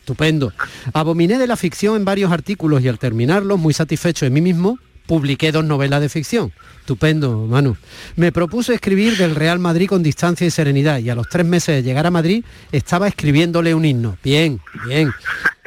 [0.00, 0.52] Estupendo.
[0.92, 4.78] Abominé de la ficción en varios artículos y al terminarlos, muy satisfecho de mí mismo,
[5.10, 6.52] publiqué dos novelas de ficción.
[6.78, 7.76] Estupendo, Manu.
[8.14, 11.74] Me propuse escribir del Real Madrid con distancia y serenidad y a los tres meses
[11.74, 14.16] de llegar a Madrid estaba escribiéndole un himno.
[14.22, 15.10] Bien, bien.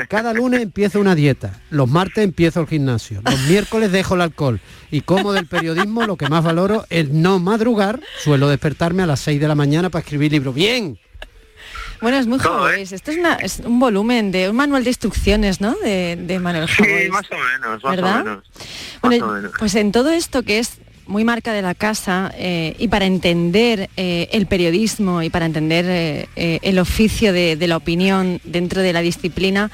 [0.08, 4.62] Cada lunes empiezo una dieta, los martes empiezo el gimnasio, los miércoles dejo el alcohol
[4.92, 9.20] y como del periodismo lo que más valoro es no madrugar, suelo despertarme a las
[9.20, 10.56] 6 de la mañana para escribir libros.
[10.56, 10.98] Bien,
[12.02, 12.80] Bueno, es muy Todo, joven.
[12.82, 15.76] Esto es, una- es un volumen de un manual de instrucciones, ¿no?
[15.84, 17.10] De, de Manuel Sí, Javois.
[17.10, 18.22] más o menos, más ¿Verdad?
[18.22, 18.44] o menos.
[19.02, 19.52] Bueno, más o menos.
[19.60, 23.90] pues en todo esto que es muy marca de la casa eh, y para entender
[23.98, 28.82] eh, el periodismo y para entender eh, eh, el oficio de, de la opinión dentro
[28.82, 29.70] de la disciplina,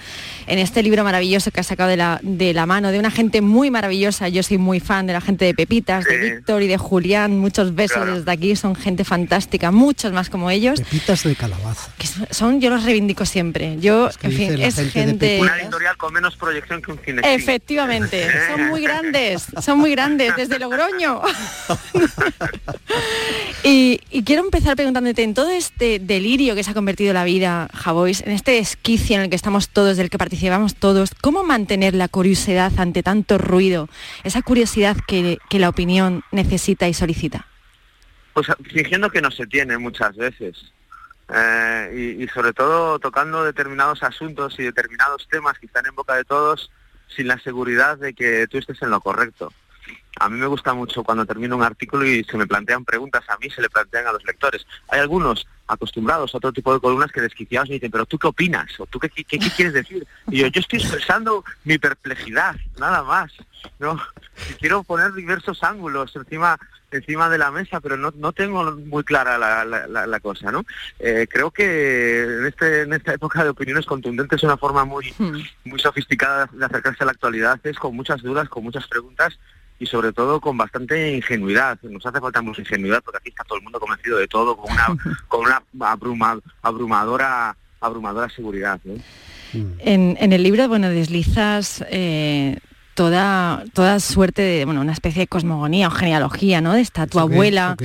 [0.49, 3.41] en este libro maravilloso que ha sacado de la, de la mano de una gente
[3.41, 6.77] muy maravillosa, yo soy muy fan de la gente de Pepitas, de Víctor y de
[6.77, 11.91] Julián, muchos besos desde aquí, son gente fantástica, muchos más como ellos, Pepitas de calabaza.
[11.97, 15.39] que son, yo los reivindico siempre, yo, que en fin, es gente gente...
[15.39, 17.21] Una editorial con menos proyección que un cine.
[17.23, 21.21] Efectivamente, son muy grandes, son muy grandes, desde Logroño.
[23.63, 27.69] y, y quiero empezar preguntándote, en todo este delirio que se ha convertido la vida,
[27.75, 30.38] Javois, en este esquicio en el que estamos todos, del que participamos
[30.79, 33.89] todos, ¿cómo mantener la curiosidad ante tanto ruido?
[34.23, 37.45] Esa curiosidad que, que la opinión necesita y solicita.
[38.33, 40.71] Pues fingiendo que no se tiene muchas veces.
[41.31, 46.23] Eh, y sobre todo tocando determinados asuntos y determinados temas que están en boca de
[46.23, 46.71] todos
[47.07, 49.53] sin la seguridad de que tú estés en lo correcto.
[50.19, 53.37] A mí me gusta mucho cuando termino un artículo y se me plantean preguntas, a
[53.37, 54.65] mí se le plantean a los lectores.
[54.89, 58.27] Hay algunos acostumbrados a otro tipo de columnas que desquiciados me dicen, pero ¿tú qué
[58.27, 58.67] opinas?
[58.79, 60.05] ¿O tú qué, qué- qué quieres decir?
[60.29, 63.31] Y yo, yo estoy expresando mi perplejidad, nada más.
[63.77, 63.99] ¿no?
[64.49, 66.57] Y quiero poner diversos ángulos encima
[66.91, 70.51] encima de la mesa, pero no, no tengo muy clara la, la- la- la cosa,
[70.51, 70.65] ¿no?
[70.97, 75.13] Eh, creo que en, este, en esta época de opiniones contundentes una forma muy,
[75.65, 79.37] muy sofisticada de acercarse a la actualidad es con muchas dudas, con muchas preguntas
[79.79, 81.79] y sobre todo con bastante ingenuidad.
[81.83, 84.71] Nos hace falta mucha ingenuidad porque aquí está todo el mundo convencido de todo con
[84.71, 84.87] una,
[85.27, 88.79] con una abruma- abrumadora, abrumadora seguridad.
[88.83, 88.95] ¿no?
[89.79, 92.57] En, en el libro, bueno, deslizas eh,
[92.93, 96.75] toda, toda suerte de, bueno, una especie de cosmogonía o genealogía, ¿no?
[96.75, 97.33] Está tu ¿Eso qué?
[97.33, 97.77] abuela,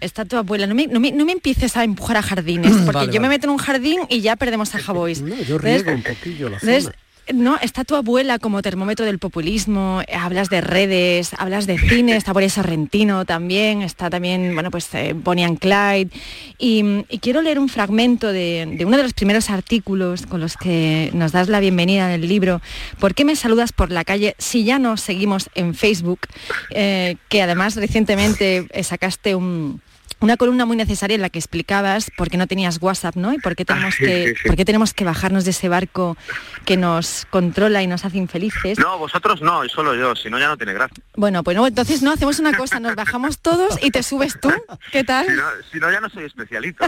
[0.00, 0.66] está tu abuela.
[0.66, 3.28] No me, no me- no me empieces a empujar a jardines, porque Vale, yo me
[3.28, 5.20] meto en un jardín y ya perdemos a Javois.
[5.20, 6.96] No, yo riego un poquillo la Entonces, zona.
[7.32, 12.32] No, está tu abuela como termómetro del populismo, hablas de redes, hablas de cine, está
[12.32, 16.10] Boris Sorrentino también, está también, bueno, pues eh, Bonnie and Clyde.
[16.58, 21.32] Y, quiero leer un fragmento de, uno de los primeros artículos con los que nos
[21.32, 22.60] das la bienvenida en el libro.
[22.98, 26.20] ¿Por qué me saludas por la calle si ya no seguimos en Facebook?
[26.70, 29.80] Eh, que además recientemente sacaste un
[30.22, 33.32] una columna muy necesaria en la que explicabas por qué no tenías WhatsApp, ¿no?
[33.34, 34.48] Y por qué tenemos, sí, que, sí, sí.
[34.48, 36.16] por qué tenemos que bajarnos de ese barco
[36.64, 38.78] que nos controla y nos hace infelices.
[38.78, 41.02] No, vosotros no, y solo yo, si no ya no tiene gracia.
[41.16, 44.50] Bueno, pues no, entonces no, hacemos una cosa, nos bajamos todos y te subes tú.
[44.92, 45.26] ¿Qué tal?
[45.26, 45.42] Si no,
[45.72, 46.84] si no ya no soy especialito.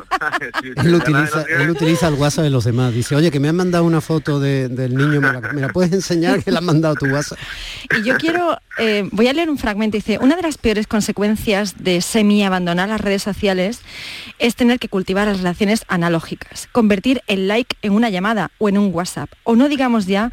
[0.62, 2.94] Si- si Él utiliza, él utiliza el WhatsApp de los demás.
[2.94, 5.68] Dice, oye, que me han mandado una foto de- del niño, ¿me la, me la
[5.68, 7.38] puedes enseñar que la han mandado tu WhatsApp?
[7.98, 11.84] Y yo quiero, eh, voy a leer un fragmento, dice, una de las peores consecuencias
[11.84, 13.80] de semi-abandonar las redes sociales
[14.38, 18.78] es tener que cultivar las relaciones analógicas, convertir el like en una llamada o en
[18.78, 20.32] un WhatsApp, o no digamos ya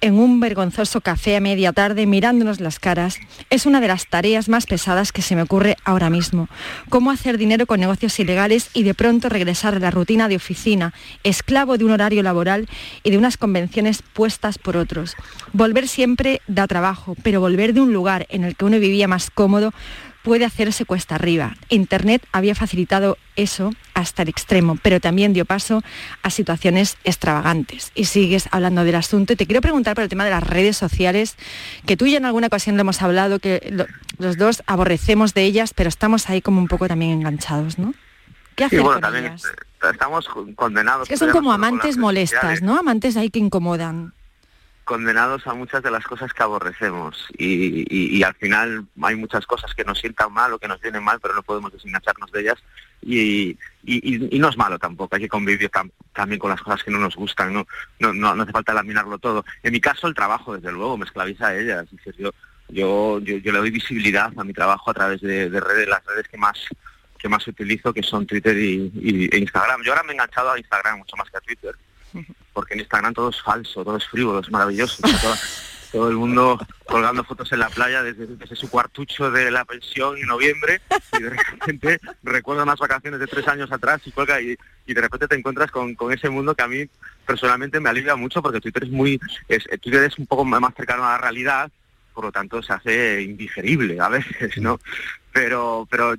[0.00, 3.18] en un vergonzoso café a media tarde mirándonos las caras,
[3.50, 6.48] es una de las tareas más pesadas que se me ocurre ahora mismo.
[6.88, 10.94] Cómo hacer dinero con negocios ilegales y de pronto regresar a la rutina de oficina,
[11.24, 12.68] esclavo de un horario laboral
[13.02, 15.16] y de unas convenciones puestas por otros.
[15.52, 19.30] Volver siempre da trabajo, pero volver de un lugar en el que uno vivía más
[19.30, 19.72] cómodo
[20.22, 21.56] puede hacerse cuesta arriba.
[21.70, 25.82] Internet había facilitado eso hasta el extremo, pero también dio paso
[26.22, 27.90] a situaciones extravagantes.
[27.94, 29.32] Y sigues hablando del asunto.
[29.32, 31.36] Y te quiero preguntar por el tema de las redes sociales,
[31.86, 33.86] que tú y yo en alguna ocasión lo hemos hablado, que lo-
[34.18, 37.94] los dos aborrecemos de ellas, pero estamos ahí como un poco también enganchados, ¿no?
[38.56, 39.42] ¿Qué Sí, hacer bueno, con ellas?
[39.90, 41.04] estamos condenados.
[41.04, 42.60] Es que son como amantes molestas.
[42.60, 42.76] ¿no?
[42.78, 44.12] Amantes ahí que incomodan.
[44.90, 47.28] Condenados a muchas de las cosas que aborrecemos.
[47.38, 47.86] Y,
[48.18, 51.20] y- al final hay muchas cosas que nos sientan mal o que nos vienen mal
[51.22, 52.58] pero no podemos desengancharnos de ellas.
[53.00, 56.90] Y, y- no es malo tampoco hay que convivir tam- también con las cosas que
[56.90, 57.66] no nos gustan no
[58.00, 59.44] no, no, hace falta laminarlo todo.
[59.62, 61.86] En mi caso el trabajo desde luego me esclaviza a ellas.
[62.04, 62.30] Es yo,
[62.68, 66.04] yo, yo, yo le doy visibilidad a mi trabajo a través de, de redes las
[66.04, 66.58] redes que más
[67.16, 69.82] que más utilizo que son Twitter y- e Instagram.
[69.84, 71.74] Yo ahora me he enganchado a Instagram mucho más que a Twitter
[72.52, 75.02] porque en Instagram todo es falso, todo es frívolo, es maravilloso.
[75.92, 80.28] Todo, el mundo colgando fotos en la playa desde, su cuartucho de la pensión en
[80.28, 80.80] noviembre
[81.18, 85.26] y de repente recuerda unas vacaciones de tres años atrás y cuelga y de repente
[85.26, 86.88] te encuentras con, con ese mundo que a mí
[87.30, 91.04] personalmente me alivia mucho porque Twitter es muy, es, Twitter es un poco más cercano
[91.04, 91.70] a la realidad,
[92.12, 94.80] por lo tanto se hace indigerible a veces, ¿no?
[95.32, 96.14] Pero, pero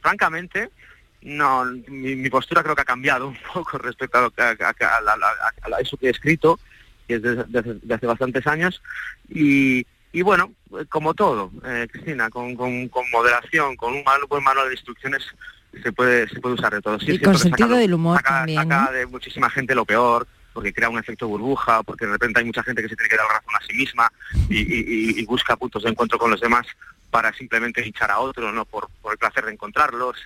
[0.00, 0.70] francamente,
[1.22, 4.54] no, mi, mi postura creo que ha cambiado un poco respecto a, lo que- a-
[4.60, 6.58] a- eso que he escrito,
[7.06, 8.82] que es de, de- de hace bastantes años,
[9.28, 14.20] y, y bueno, eh, como todo, eh, Cristina, con, con- con moderación, con un mal-
[14.28, 15.22] buen manual de instrucciones,
[15.82, 17.00] se puede se puede usar de todo.
[17.00, 18.62] Sí, y con sentido saca- del humor saca- también.
[18.62, 18.92] saca ¿no?
[18.92, 22.62] de muchísima gente lo peor, porque crea un efecto burbuja, porque de repente hay mucha
[22.62, 24.12] gente que se tiene que dar razón a sí misma
[24.50, 24.84] y, y-
[25.16, 26.66] y- y busca puntos de encuentro con los demás
[27.10, 30.16] para simplemente hinchar a otro, no por, por el placer de encontrarlos.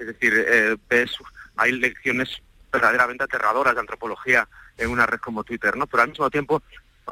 [0.00, 1.16] Es decir, eh, ves-
[1.56, 2.40] hay lecciones
[2.72, 4.48] verdaderamente aterradoras de antropología
[4.78, 5.86] en una red como Twitter, ¿no?
[5.86, 6.62] Pero al mismo tiempo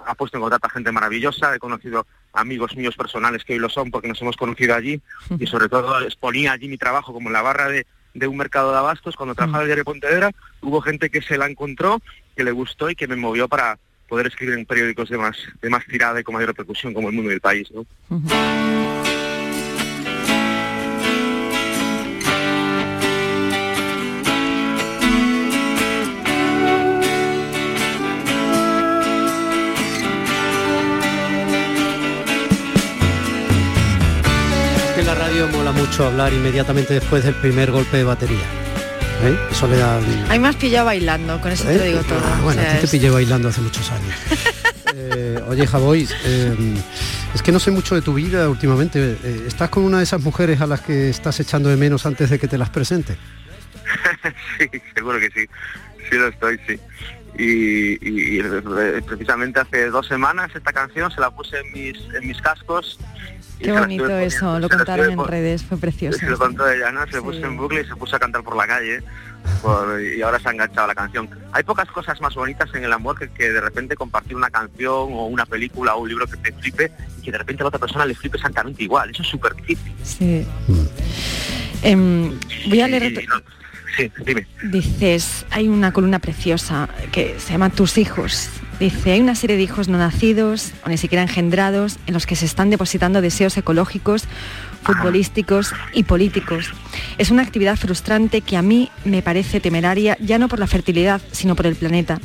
[0.06, 3.68] ha puesto en contacto a gente maravillosa, he conocido amigos míos personales que hoy lo
[3.68, 5.00] son porque nos hemos conocido allí
[5.38, 8.70] y sobre todo exponía allí mi trabajo como en la barra de, de un mercado
[8.72, 10.30] de abastos cuando trabajaba en el diario Pontevedra,
[10.62, 12.00] hubo gente que se la encontró,
[12.36, 13.78] que le gustó y que me movió para
[14.08, 17.14] poder escribir en periódicos de más, de más tirada y con mayor repercusión como El
[17.16, 17.84] Mundo y el País, ¿no?
[36.06, 38.44] Hablar inmediatamente después del primer golpe de batería.
[39.24, 39.36] ¿Eh?
[39.50, 40.00] Eso le da...
[40.38, 41.88] Me has pillado bailando, con eso te lo ¿Eh?
[41.88, 42.20] digo todo.
[42.24, 44.14] Ah, O bueno, sea, a ti te pillé bailando hace muchos años.
[45.00, 46.54] Eh, oye, Javois, eh,
[47.32, 49.16] es que no sé mucho de tu vida últimamente.
[49.22, 52.30] Eh, ¿Estás con una de esas mujeres a las que estás echando de menos antes
[52.30, 53.16] de que te las presente?
[54.58, 55.46] sí, seguro que sí,
[56.10, 56.80] sí lo estoy, sí.
[57.38, 61.96] Y, y- y, eh, precisamente hace dos semanas esta canción se la puse en mis,
[62.14, 62.98] en mis cascos.
[63.58, 66.18] Qué bonito eso, lo contaron en redes, fue precioso.
[66.18, 67.06] Se lo contó ella, ¿no?
[67.10, 69.02] Se puso en bucle y se puso a cantar por la calle
[69.62, 71.28] por- y ahora se ha enganchado a la canción.
[71.52, 74.92] Hay pocas cosas más bonitas en el amor que, que de repente compartir una canción
[75.12, 77.68] o una película o un libro que te flipe y que de repente a la
[77.68, 79.10] otra persona le flipe exactamente igual.
[79.10, 79.92] Eso es súper difícil.
[80.04, 80.46] Sí.
[81.82, 82.38] Em,
[82.68, 83.12] voy a leer...
[83.28, 83.42] No-
[83.96, 84.46] Sí, dime.
[84.62, 88.48] Dices, hay una columna preciosa que se llama Tus hijos.
[88.80, 92.36] Dice, hay una serie de hijos no nacidos o ni siquiera engendrados en los que
[92.36, 94.22] se están depositando deseos ecológicos,
[94.84, 96.72] futbolísticos y políticos.
[97.18, 101.20] Es una actividad frustrante que a mí me parece temeraria ya no por la fertilidad,
[101.32, 102.20] sino por el planeta.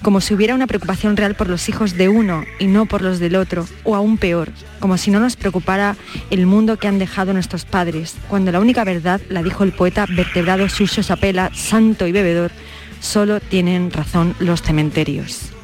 [0.00, 3.18] Como si hubiera una preocupación real por los hijos de uno y no por los
[3.18, 5.96] del otro, o aún peor, como si no nos preocupara
[6.30, 10.06] el mundo que han dejado nuestros padres, cuando la única verdad, la dijo el poeta
[10.08, 12.52] vertebrado Suso Sapela, santo y bebedor,
[13.00, 15.57] solo tienen razón los cementerios.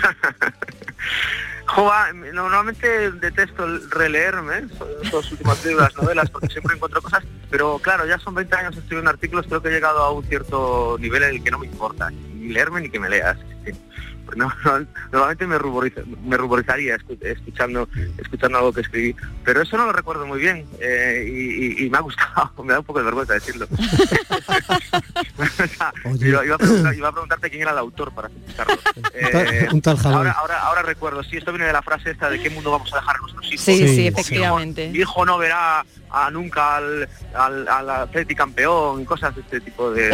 [2.32, 4.66] Normalmente detesto el releerme
[5.12, 8.76] los últimos libros, las novelas, porque siempre encuentro cosas, pero claro, ya son 20 años
[8.76, 11.66] escribiendo artículos, creo que he llegado a un cierto nivel en el que no me
[11.66, 13.38] importa ni leerme ni que me leas.
[14.32, 14.38] Sí.
[14.40, 19.14] No, no, normalmente me, ruboriza- me ruborizaría escu- escuchando escuchando algo que escribí,
[19.44, 22.72] pero eso no lo recuerdo muy bien eh, y, y- y me ha gustado, me
[22.72, 23.66] da un poco de vergüenza decirlo.
[26.04, 28.74] O sea, iba, iba a preguntar- iba a preguntarte quién era el autor para citarlo.
[29.14, 30.16] Eh, un tal Javois.
[30.16, 32.92] ahora, ahora, ahora recuerdo, sí, esto viene de la frase esta de qué mundo vamos
[32.92, 33.60] a dejar a nuestros hijos.
[33.64, 34.84] Sí, sí, Mi efectivamente.
[34.84, 39.40] hijo- Mi hijo no verá a nunca al, al, al Atleti campeón y cosas de
[39.42, 40.10] este tipo de,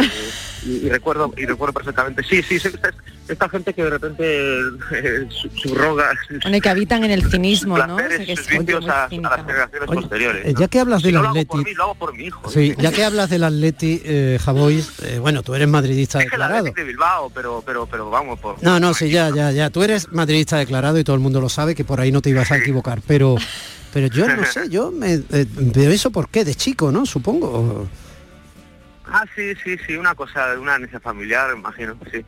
[0.65, 2.23] y, y recuerdo y recuerdo perfectamente.
[2.23, 2.91] Sí, sí, sí, esta,
[3.27, 4.59] esta gente que de repente
[4.91, 7.83] eh, su- subroga sus Bueno, y que habitan en el cinismo, ¿no?
[7.95, 9.29] O sea, placeres, que sus es gente vicios muy a, a cínica.
[9.37, 10.45] las generaciones Oye, posteriores.
[10.45, 10.59] eh, ¿no?
[10.59, 12.49] ya que hablas del no lo hago por Atleti- mí, lo hago por mi hijo.
[12.49, 16.57] Sí, ya que hablas del Atleti, eh, Javois, eh, bueno, tú eres madridista Es declarado.
[16.59, 18.61] Athletic de Bilbao, pero, pero, pero vamos por...
[18.63, 19.69] No, no, sí, ya, ya, ya.
[19.71, 22.29] Tú eres madridista declarado y todo el mundo lo sabe que por ahí no te
[22.29, 23.35] ibas a equivocar, pero,
[23.93, 27.05] pero yo no sé, yo me, eh, pero eso por qué, de chico, ¿no?
[27.05, 27.87] Supongo.
[29.05, 32.25] Ah, sí, sí, sí, una cosa, una herencia familiar, imagino, sí.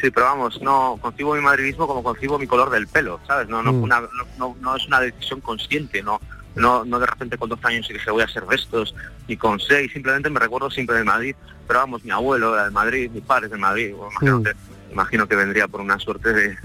[0.00, 3.48] Sí, pero vamos, no concibo mi madridismo como concibo mi color del pelo, ¿sabes?
[3.48, 3.82] No, no, Mm.
[3.82, 6.20] una- no, no- no es una decisión consciente, no,
[6.56, 8.94] no, no de repente con 12 años y que se voy a ser de estos,
[9.28, 11.36] y con 6, simplemente me recuerdo siempre de Madrid,
[11.68, 14.52] pero vamos, mi abuelo era de Madrid, mis padres de Madrid, bueno, imagino, que,
[14.92, 16.58] imagino que vendría por una suerte de...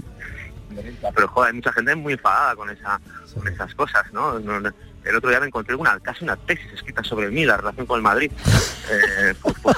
[1.14, 3.00] Pero joder, hay mucha gente muy enfadada con esa
[3.34, 4.38] con esas cosas, ¿no?
[4.38, 7.96] El otro día me encontré una casi una tesis escrita sobre mí, la relación con
[7.96, 8.30] el Madrid.
[8.90, 9.76] Eh, pues, pues,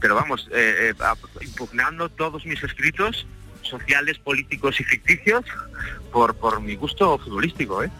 [0.00, 3.26] pero vamos, eh, eh, impugnando todos mis escritos
[3.62, 5.44] sociales, políticos y ficticios
[6.12, 7.90] por, por mi gusto futbolístico, ¿eh?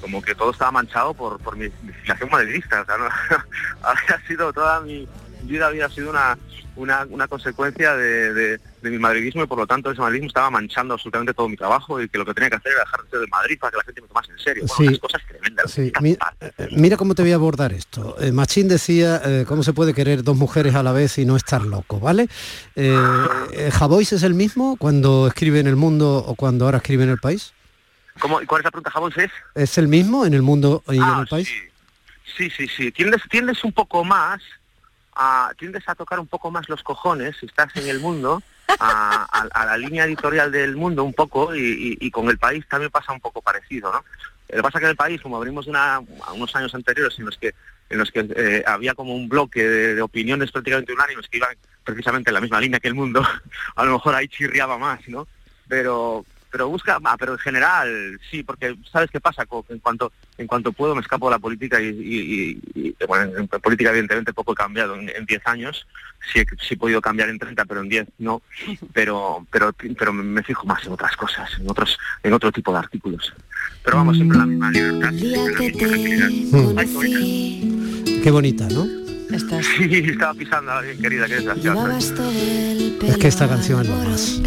[0.00, 2.80] Como que todo estaba manchado por, por mi, mi filiación madridista.
[2.80, 3.04] O sea, ¿no?
[3.82, 5.06] había sido toda mi
[5.42, 6.38] vida había sido una,
[6.76, 10.50] una, una consecuencia de, de- de mi madridismo y por lo tanto ese madridismo estaba
[10.50, 13.26] manchando absolutamente todo mi trabajo y que lo que tenía que hacer era dejar de
[13.26, 14.64] Madrid para que la gente me tomase en serio.
[14.68, 14.86] Bueno, Sí.
[14.86, 15.70] unas cosas tremendas.
[15.72, 18.16] Sí, mi- eh, mira cómo te voy a abordar esto.
[18.20, 21.34] Eh, Machín decía eh, cómo se puede querer dos mujeres a la vez y no
[21.34, 22.28] estar loco, ¿vale?
[22.76, 22.94] Eh,
[23.52, 27.10] eh, ¿Javois es el mismo cuando escribe en El Mundo o cuando ahora escribe en
[27.10, 27.52] El País?
[28.20, 29.12] ¿Cómo, ¿Y cuál es la pregunta, Jabón?
[29.16, 29.30] ¿Es?
[29.56, 31.48] ¿Es el mismo en El Mundo y Ah, en El País?
[32.36, 32.92] Sí, sí, sí.
[32.92, 34.40] Tiendes, tiendes un poco más
[35.56, 38.42] tiendes a tocar un poco más los cojones si estás en el mundo,
[38.78, 43.20] a, la línea editorial del mundo un poco y, con el país también pasa un
[43.20, 44.04] poco parecido, ¿no?
[44.48, 46.00] Lo que pasa que en el país, como abrimos una,
[46.32, 47.54] unos años anteriores en los que
[47.90, 52.30] en los que eh, había como un bloque de, opiniones prácticamente unánimes que iban precisamente
[52.30, 53.22] en la misma línea que el mundo,
[53.76, 55.26] a lo mejor ahí chirriaba más, ¿no?
[55.68, 60.46] Pero pero busca, ah, pero en general sí, porque sabes qué pasa, en cuanto en
[60.46, 62.60] cuanto puedo me escapo de la política y,
[63.06, 65.86] bueno, en política evidentemente poco he cambiado en 10 años,
[66.32, 68.42] sí, sí he podido cambiar en 30, pero en 10 no,
[68.92, 72.78] pero pero pero me fijo más en otras cosas, en otros en otro tipo de
[72.78, 73.32] artículos.
[73.84, 75.12] Pero vamos siempre la misma libertad.
[78.22, 79.17] Qué bonita, ¿no?
[79.28, 81.98] Sí, estaba pisando a bien querida, que desgraciada.
[81.98, 84.40] Es que esta canción es lo más.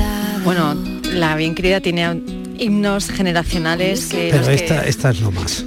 [0.43, 0.75] Bueno,
[1.13, 2.21] la bien querida tiene
[2.61, 5.65] himnos generacionales que pero esta, esta es lo más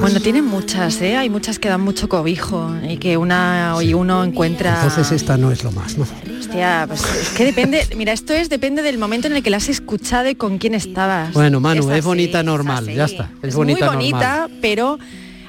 [0.00, 1.16] bueno tiene muchas ¿eh?
[1.16, 5.52] hay muchas que dan mucho cobijo y que una y uno encuentra entonces esta no
[5.52, 6.04] es lo más no
[6.38, 9.58] Hostia, pues es que depende mira esto es depende del momento en el que la
[9.58, 11.32] has escuchado y con quién estabas.
[11.32, 14.98] Bueno Manu es, bonita normal ya está es, bonita muy bonita pero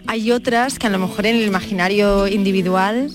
[0.08, 3.12] hay otras que a lo mejor en el imaginario individual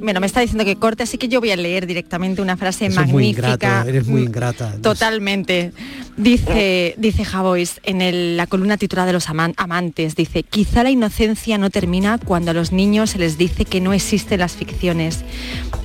[0.00, 2.88] bueno, me está diciendo que corte, así que yo voy a leer directamente una frase
[2.88, 3.84] magnífica.
[3.86, 4.74] eres muy ingrata.
[4.80, 5.72] Totalmente.
[6.16, 11.70] Dice, dice Javois en la columna titulada de los amantes, dice, quizá la inocencia no
[11.70, 15.20] termina cuando a los niños se les dice que no existen las ficciones.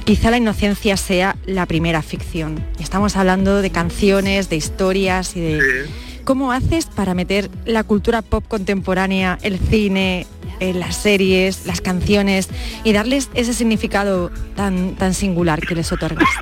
[0.06, 2.64] Quizá la inocencia sea la primera ficción.
[2.80, 5.86] Estamos hablando de canciones, de historias y de...
[6.26, 10.26] ¿Cómo haces para meter la cultura pop contemporánea, el cine,
[10.60, 12.50] en las series, las canciones
[12.84, 16.28] y darles ese significado tan, tan singular que les otorgas?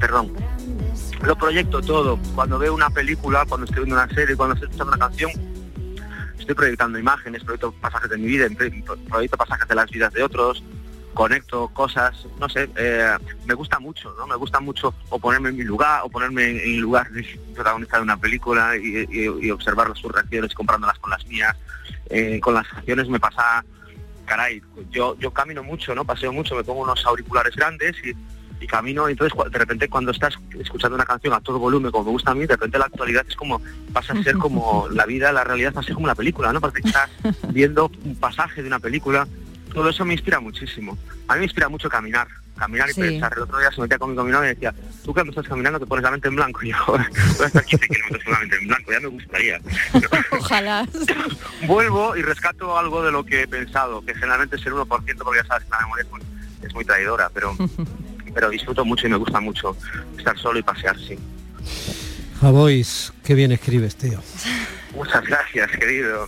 [0.00, 0.32] Perdón.
[1.22, 2.18] Lo proyecto todo.
[2.34, 5.30] Cuando veo una película, cuando estoy viendo una serie, cuando estoy escuchando una canción,
[6.38, 8.48] estoy proyectando imágenes, proyecto pasajes de mi vida,
[9.10, 10.64] proyecto pasajes de las vidas de otros,
[11.14, 14.26] conecto cosas, no sé, eh, me gusta mucho, ¿no?
[14.26, 17.98] Me gusta mucho o ponerme en mi lugar, o ponerme en el lugar de protagonista
[17.98, 21.56] de una película y, observar sus reacciones comparándolas con las mías.
[22.08, 23.64] Eh, con las canciones me pasa,
[24.24, 26.04] caray, yo, yo camino mucho, ¿no?
[26.04, 28.14] Paseo mucho, me pongo unos auriculares grandes y,
[28.66, 32.10] camino, y entonces de repente cuando estás escuchando una canción a todo volumen, como me
[32.12, 33.60] gusta a mí, de repente la actualidad es como,
[33.92, 36.60] pasa a ser como la vida, la realidad pasa a ser como una película, ¿no?
[36.60, 37.10] Porque estás
[37.52, 39.26] viendo un pasaje de una película
[39.72, 40.98] todo eso me inspira muchísimo.
[41.28, 43.32] A mí me inspira mucho caminar, caminar y pensar.
[43.36, 45.86] El otro día se metía conmigo mi novia y decía, tú cuando estás caminando te
[45.86, 46.62] pones la mente en blanco.
[46.62, 49.60] Y yo, voy a estar 15 kilómetros con la mente en blanco, ya me gustaría.
[50.30, 50.88] Ojalá.
[51.66, 55.40] Vuelvo y rescato algo de lo que he pensado, que generalmente es el 1%, porque
[55.40, 56.06] ya sabes que la memoria
[56.62, 57.56] es muy, traidora, pero,
[58.32, 59.76] pero disfruto mucho y me gusta mucho
[60.16, 61.18] estar solo y pasear, sí.
[62.40, 64.20] Javois, qué bien escribes, tío.
[64.94, 66.26] Muchas gracias, querido.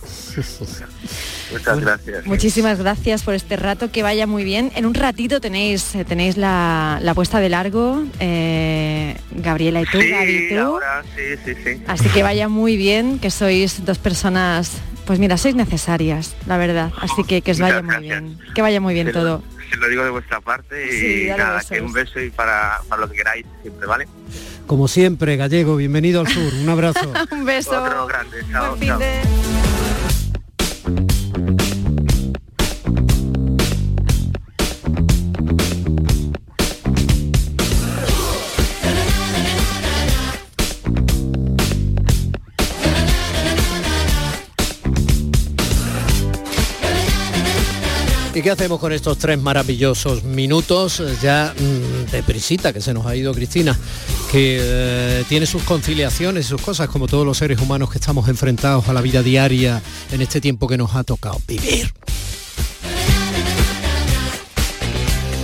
[1.51, 2.25] Muchas gracias.
[2.25, 4.71] Muchísimas gracias por este rato, que vaya muy bien.
[4.75, 10.55] En un ratito tenéis eh, tenéis la, puesta de largo, eh, Gabriela y tú, sí,
[10.57, 11.83] Ahora, sí, sí, sí.
[11.87, 16.91] Así que vaya muy bien, que sois dos personas, pues mira, sois necesarias, la verdad.
[16.99, 19.43] Así que que os vaya muy bien, que vaya muy bien todo.
[19.69, 23.09] se lo digo de vuestra parte y nada, que un beso y para, para lo
[23.09, 24.07] que queráis siempre, ¿vale?
[24.67, 26.53] Como siempre, Gallego, bienvenido al sur.
[26.61, 27.11] Un abrazo.
[27.31, 27.81] un beso.
[27.81, 28.43] Otro grande.
[28.51, 28.75] Chao,
[48.35, 51.01] ¿Y qué hacemos con estos tres maravillosos minutos?
[51.21, 53.79] Ya mm, de prisita que se nos ha ido Cristina,
[54.31, 58.87] que eh, tiene sus conciliaciones sus cosas, como todos los seres humanos que estamos enfrentados
[58.87, 61.93] a la vida diaria en este tiempo que nos ha tocado vivir.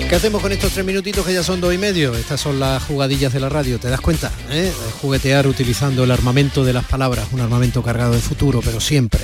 [0.10, 2.14] ¿Qué hacemos con estos tres minutitos que ya son dos y medio?
[2.16, 4.30] Estas son las jugadillas de la radio, ¿te das cuenta?
[4.50, 4.72] ¿Eh?
[5.02, 9.22] Juguetear utilizando el armamento de las palabras, un armamento cargado de futuro, pero siempre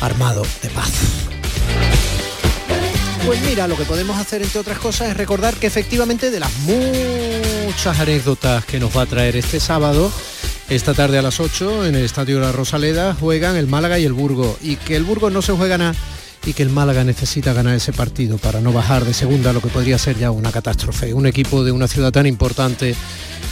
[0.00, 0.92] armado de paz.
[3.26, 6.52] Pues mira, lo que podemos hacer, entre otras cosas, es recordar que efectivamente de las
[7.72, 10.12] muchas anécdotas que nos va a traer este sábado,
[10.68, 14.12] esta tarde a las 8, en el Estadio la Rosaleda, juegan el Málaga y el
[14.12, 14.58] Burgo.
[14.60, 15.94] Y que el Burgo no se juega nada
[16.44, 19.68] y que el Málaga necesita ganar ese partido para no bajar de segunda, lo que
[19.68, 21.14] podría ser ya una catástrofe.
[21.14, 22.94] Un equipo de una ciudad tan importante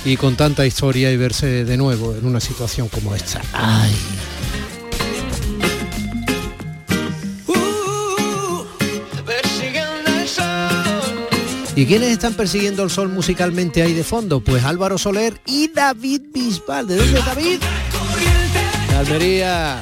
[0.05, 3.41] y con tanta historia y verse de nuevo en una situación como esta.
[11.81, 14.41] ¿Y quiénes están persiguiendo el sol musicalmente ahí de fondo?
[14.41, 16.87] Pues Álvaro Soler y David Bisbal.
[16.87, 17.59] ¿De dónde es David?
[18.91, 19.81] De Almería.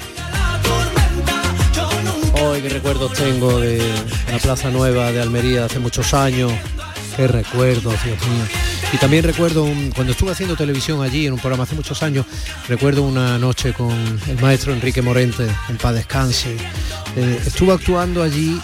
[2.41, 3.83] Hoy qué recuerdos tengo de
[4.31, 6.53] la Plaza Nueva de Almería hace muchos años.
[7.17, 8.17] Qué recuerdos, Dios.
[8.93, 12.27] Y también recuerdo, cuando estuve haciendo televisión allí, en un programa hace muchos años,
[12.69, 13.91] recuerdo una noche con
[14.29, 16.57] el maestro Enrique Morente, en paz descanse.
[17.17, 18.57] Eh, estuvo actuando allí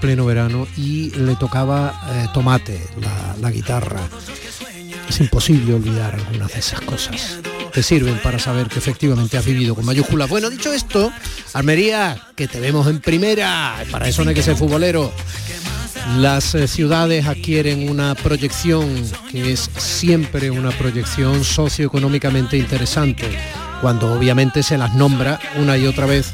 [0.00, 2.80] pleno verano y le tocaba eh, Tomate,
[3.40, 4.00] la, guitarra.
[5.08, 7.38] Es imposible olvidar algunas de esas cosas.
[7.72, 10.28] Te sirven para saber que efectivamente has vivido con mayúsculas.
[10.28, 11.12] Bueno, dicho esto,
[11.52, 13.76] Almería, que te vemos en primera.
[13.90, 15.12] Para eso no hay que ser futbolero.
[16.16, 18.88] Las eh, ciudades adquieren una proyección
[19.30, 23.28] que es siempre una proyección socioeconómicamente interesante,
[23.80, 26.32] cuando obviamente se las nombra una y otra vez,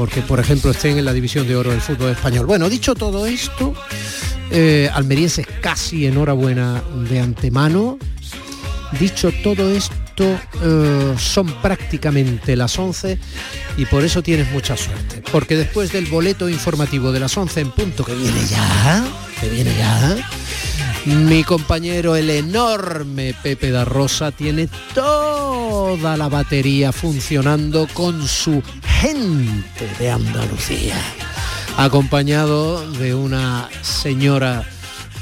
[0.00, 2.46] porque por ejemplo estén en la división de oro del fútbol español.
[2.46, 3.74] Bueno, dicho todo esto,
[4.50, 7.98] eh, almerienses casi enhorabuena de antemano.
[8.98, 13.18] Dicho todo esto, eh, son prácticamente las 11
[13.76, 15.22] y por eso tienes mucha suerte.
[15.30, 19.04] Porque después del boleto informativo de las 11 en punto que viene ya,
[19.38, 20.16] que viene ya,
[21.06, 29.88] mi compañero el enorme Pepe da Rosa tiene toda la batería funcionando con su gente
[29.98, 30.96] de Andalucía,
[31.76, 34.64] acompañado de una señora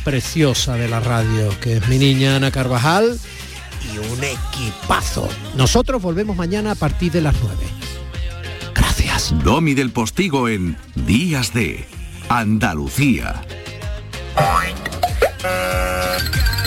[0.05, 3.19] preciosa de la radio, que es mi niña Ana Carvajal,
[3.93, 5.29] y un equipazo.
[5.57, 7.57] Nosotros volvemos mañana a partir de las 9.
[8.75, 9.35] Gracias.
[9.45, 11.87] Domi del Postigo en Días de
[12.29, 13.43] Andalucía.
[15.45, 16.58] Uh...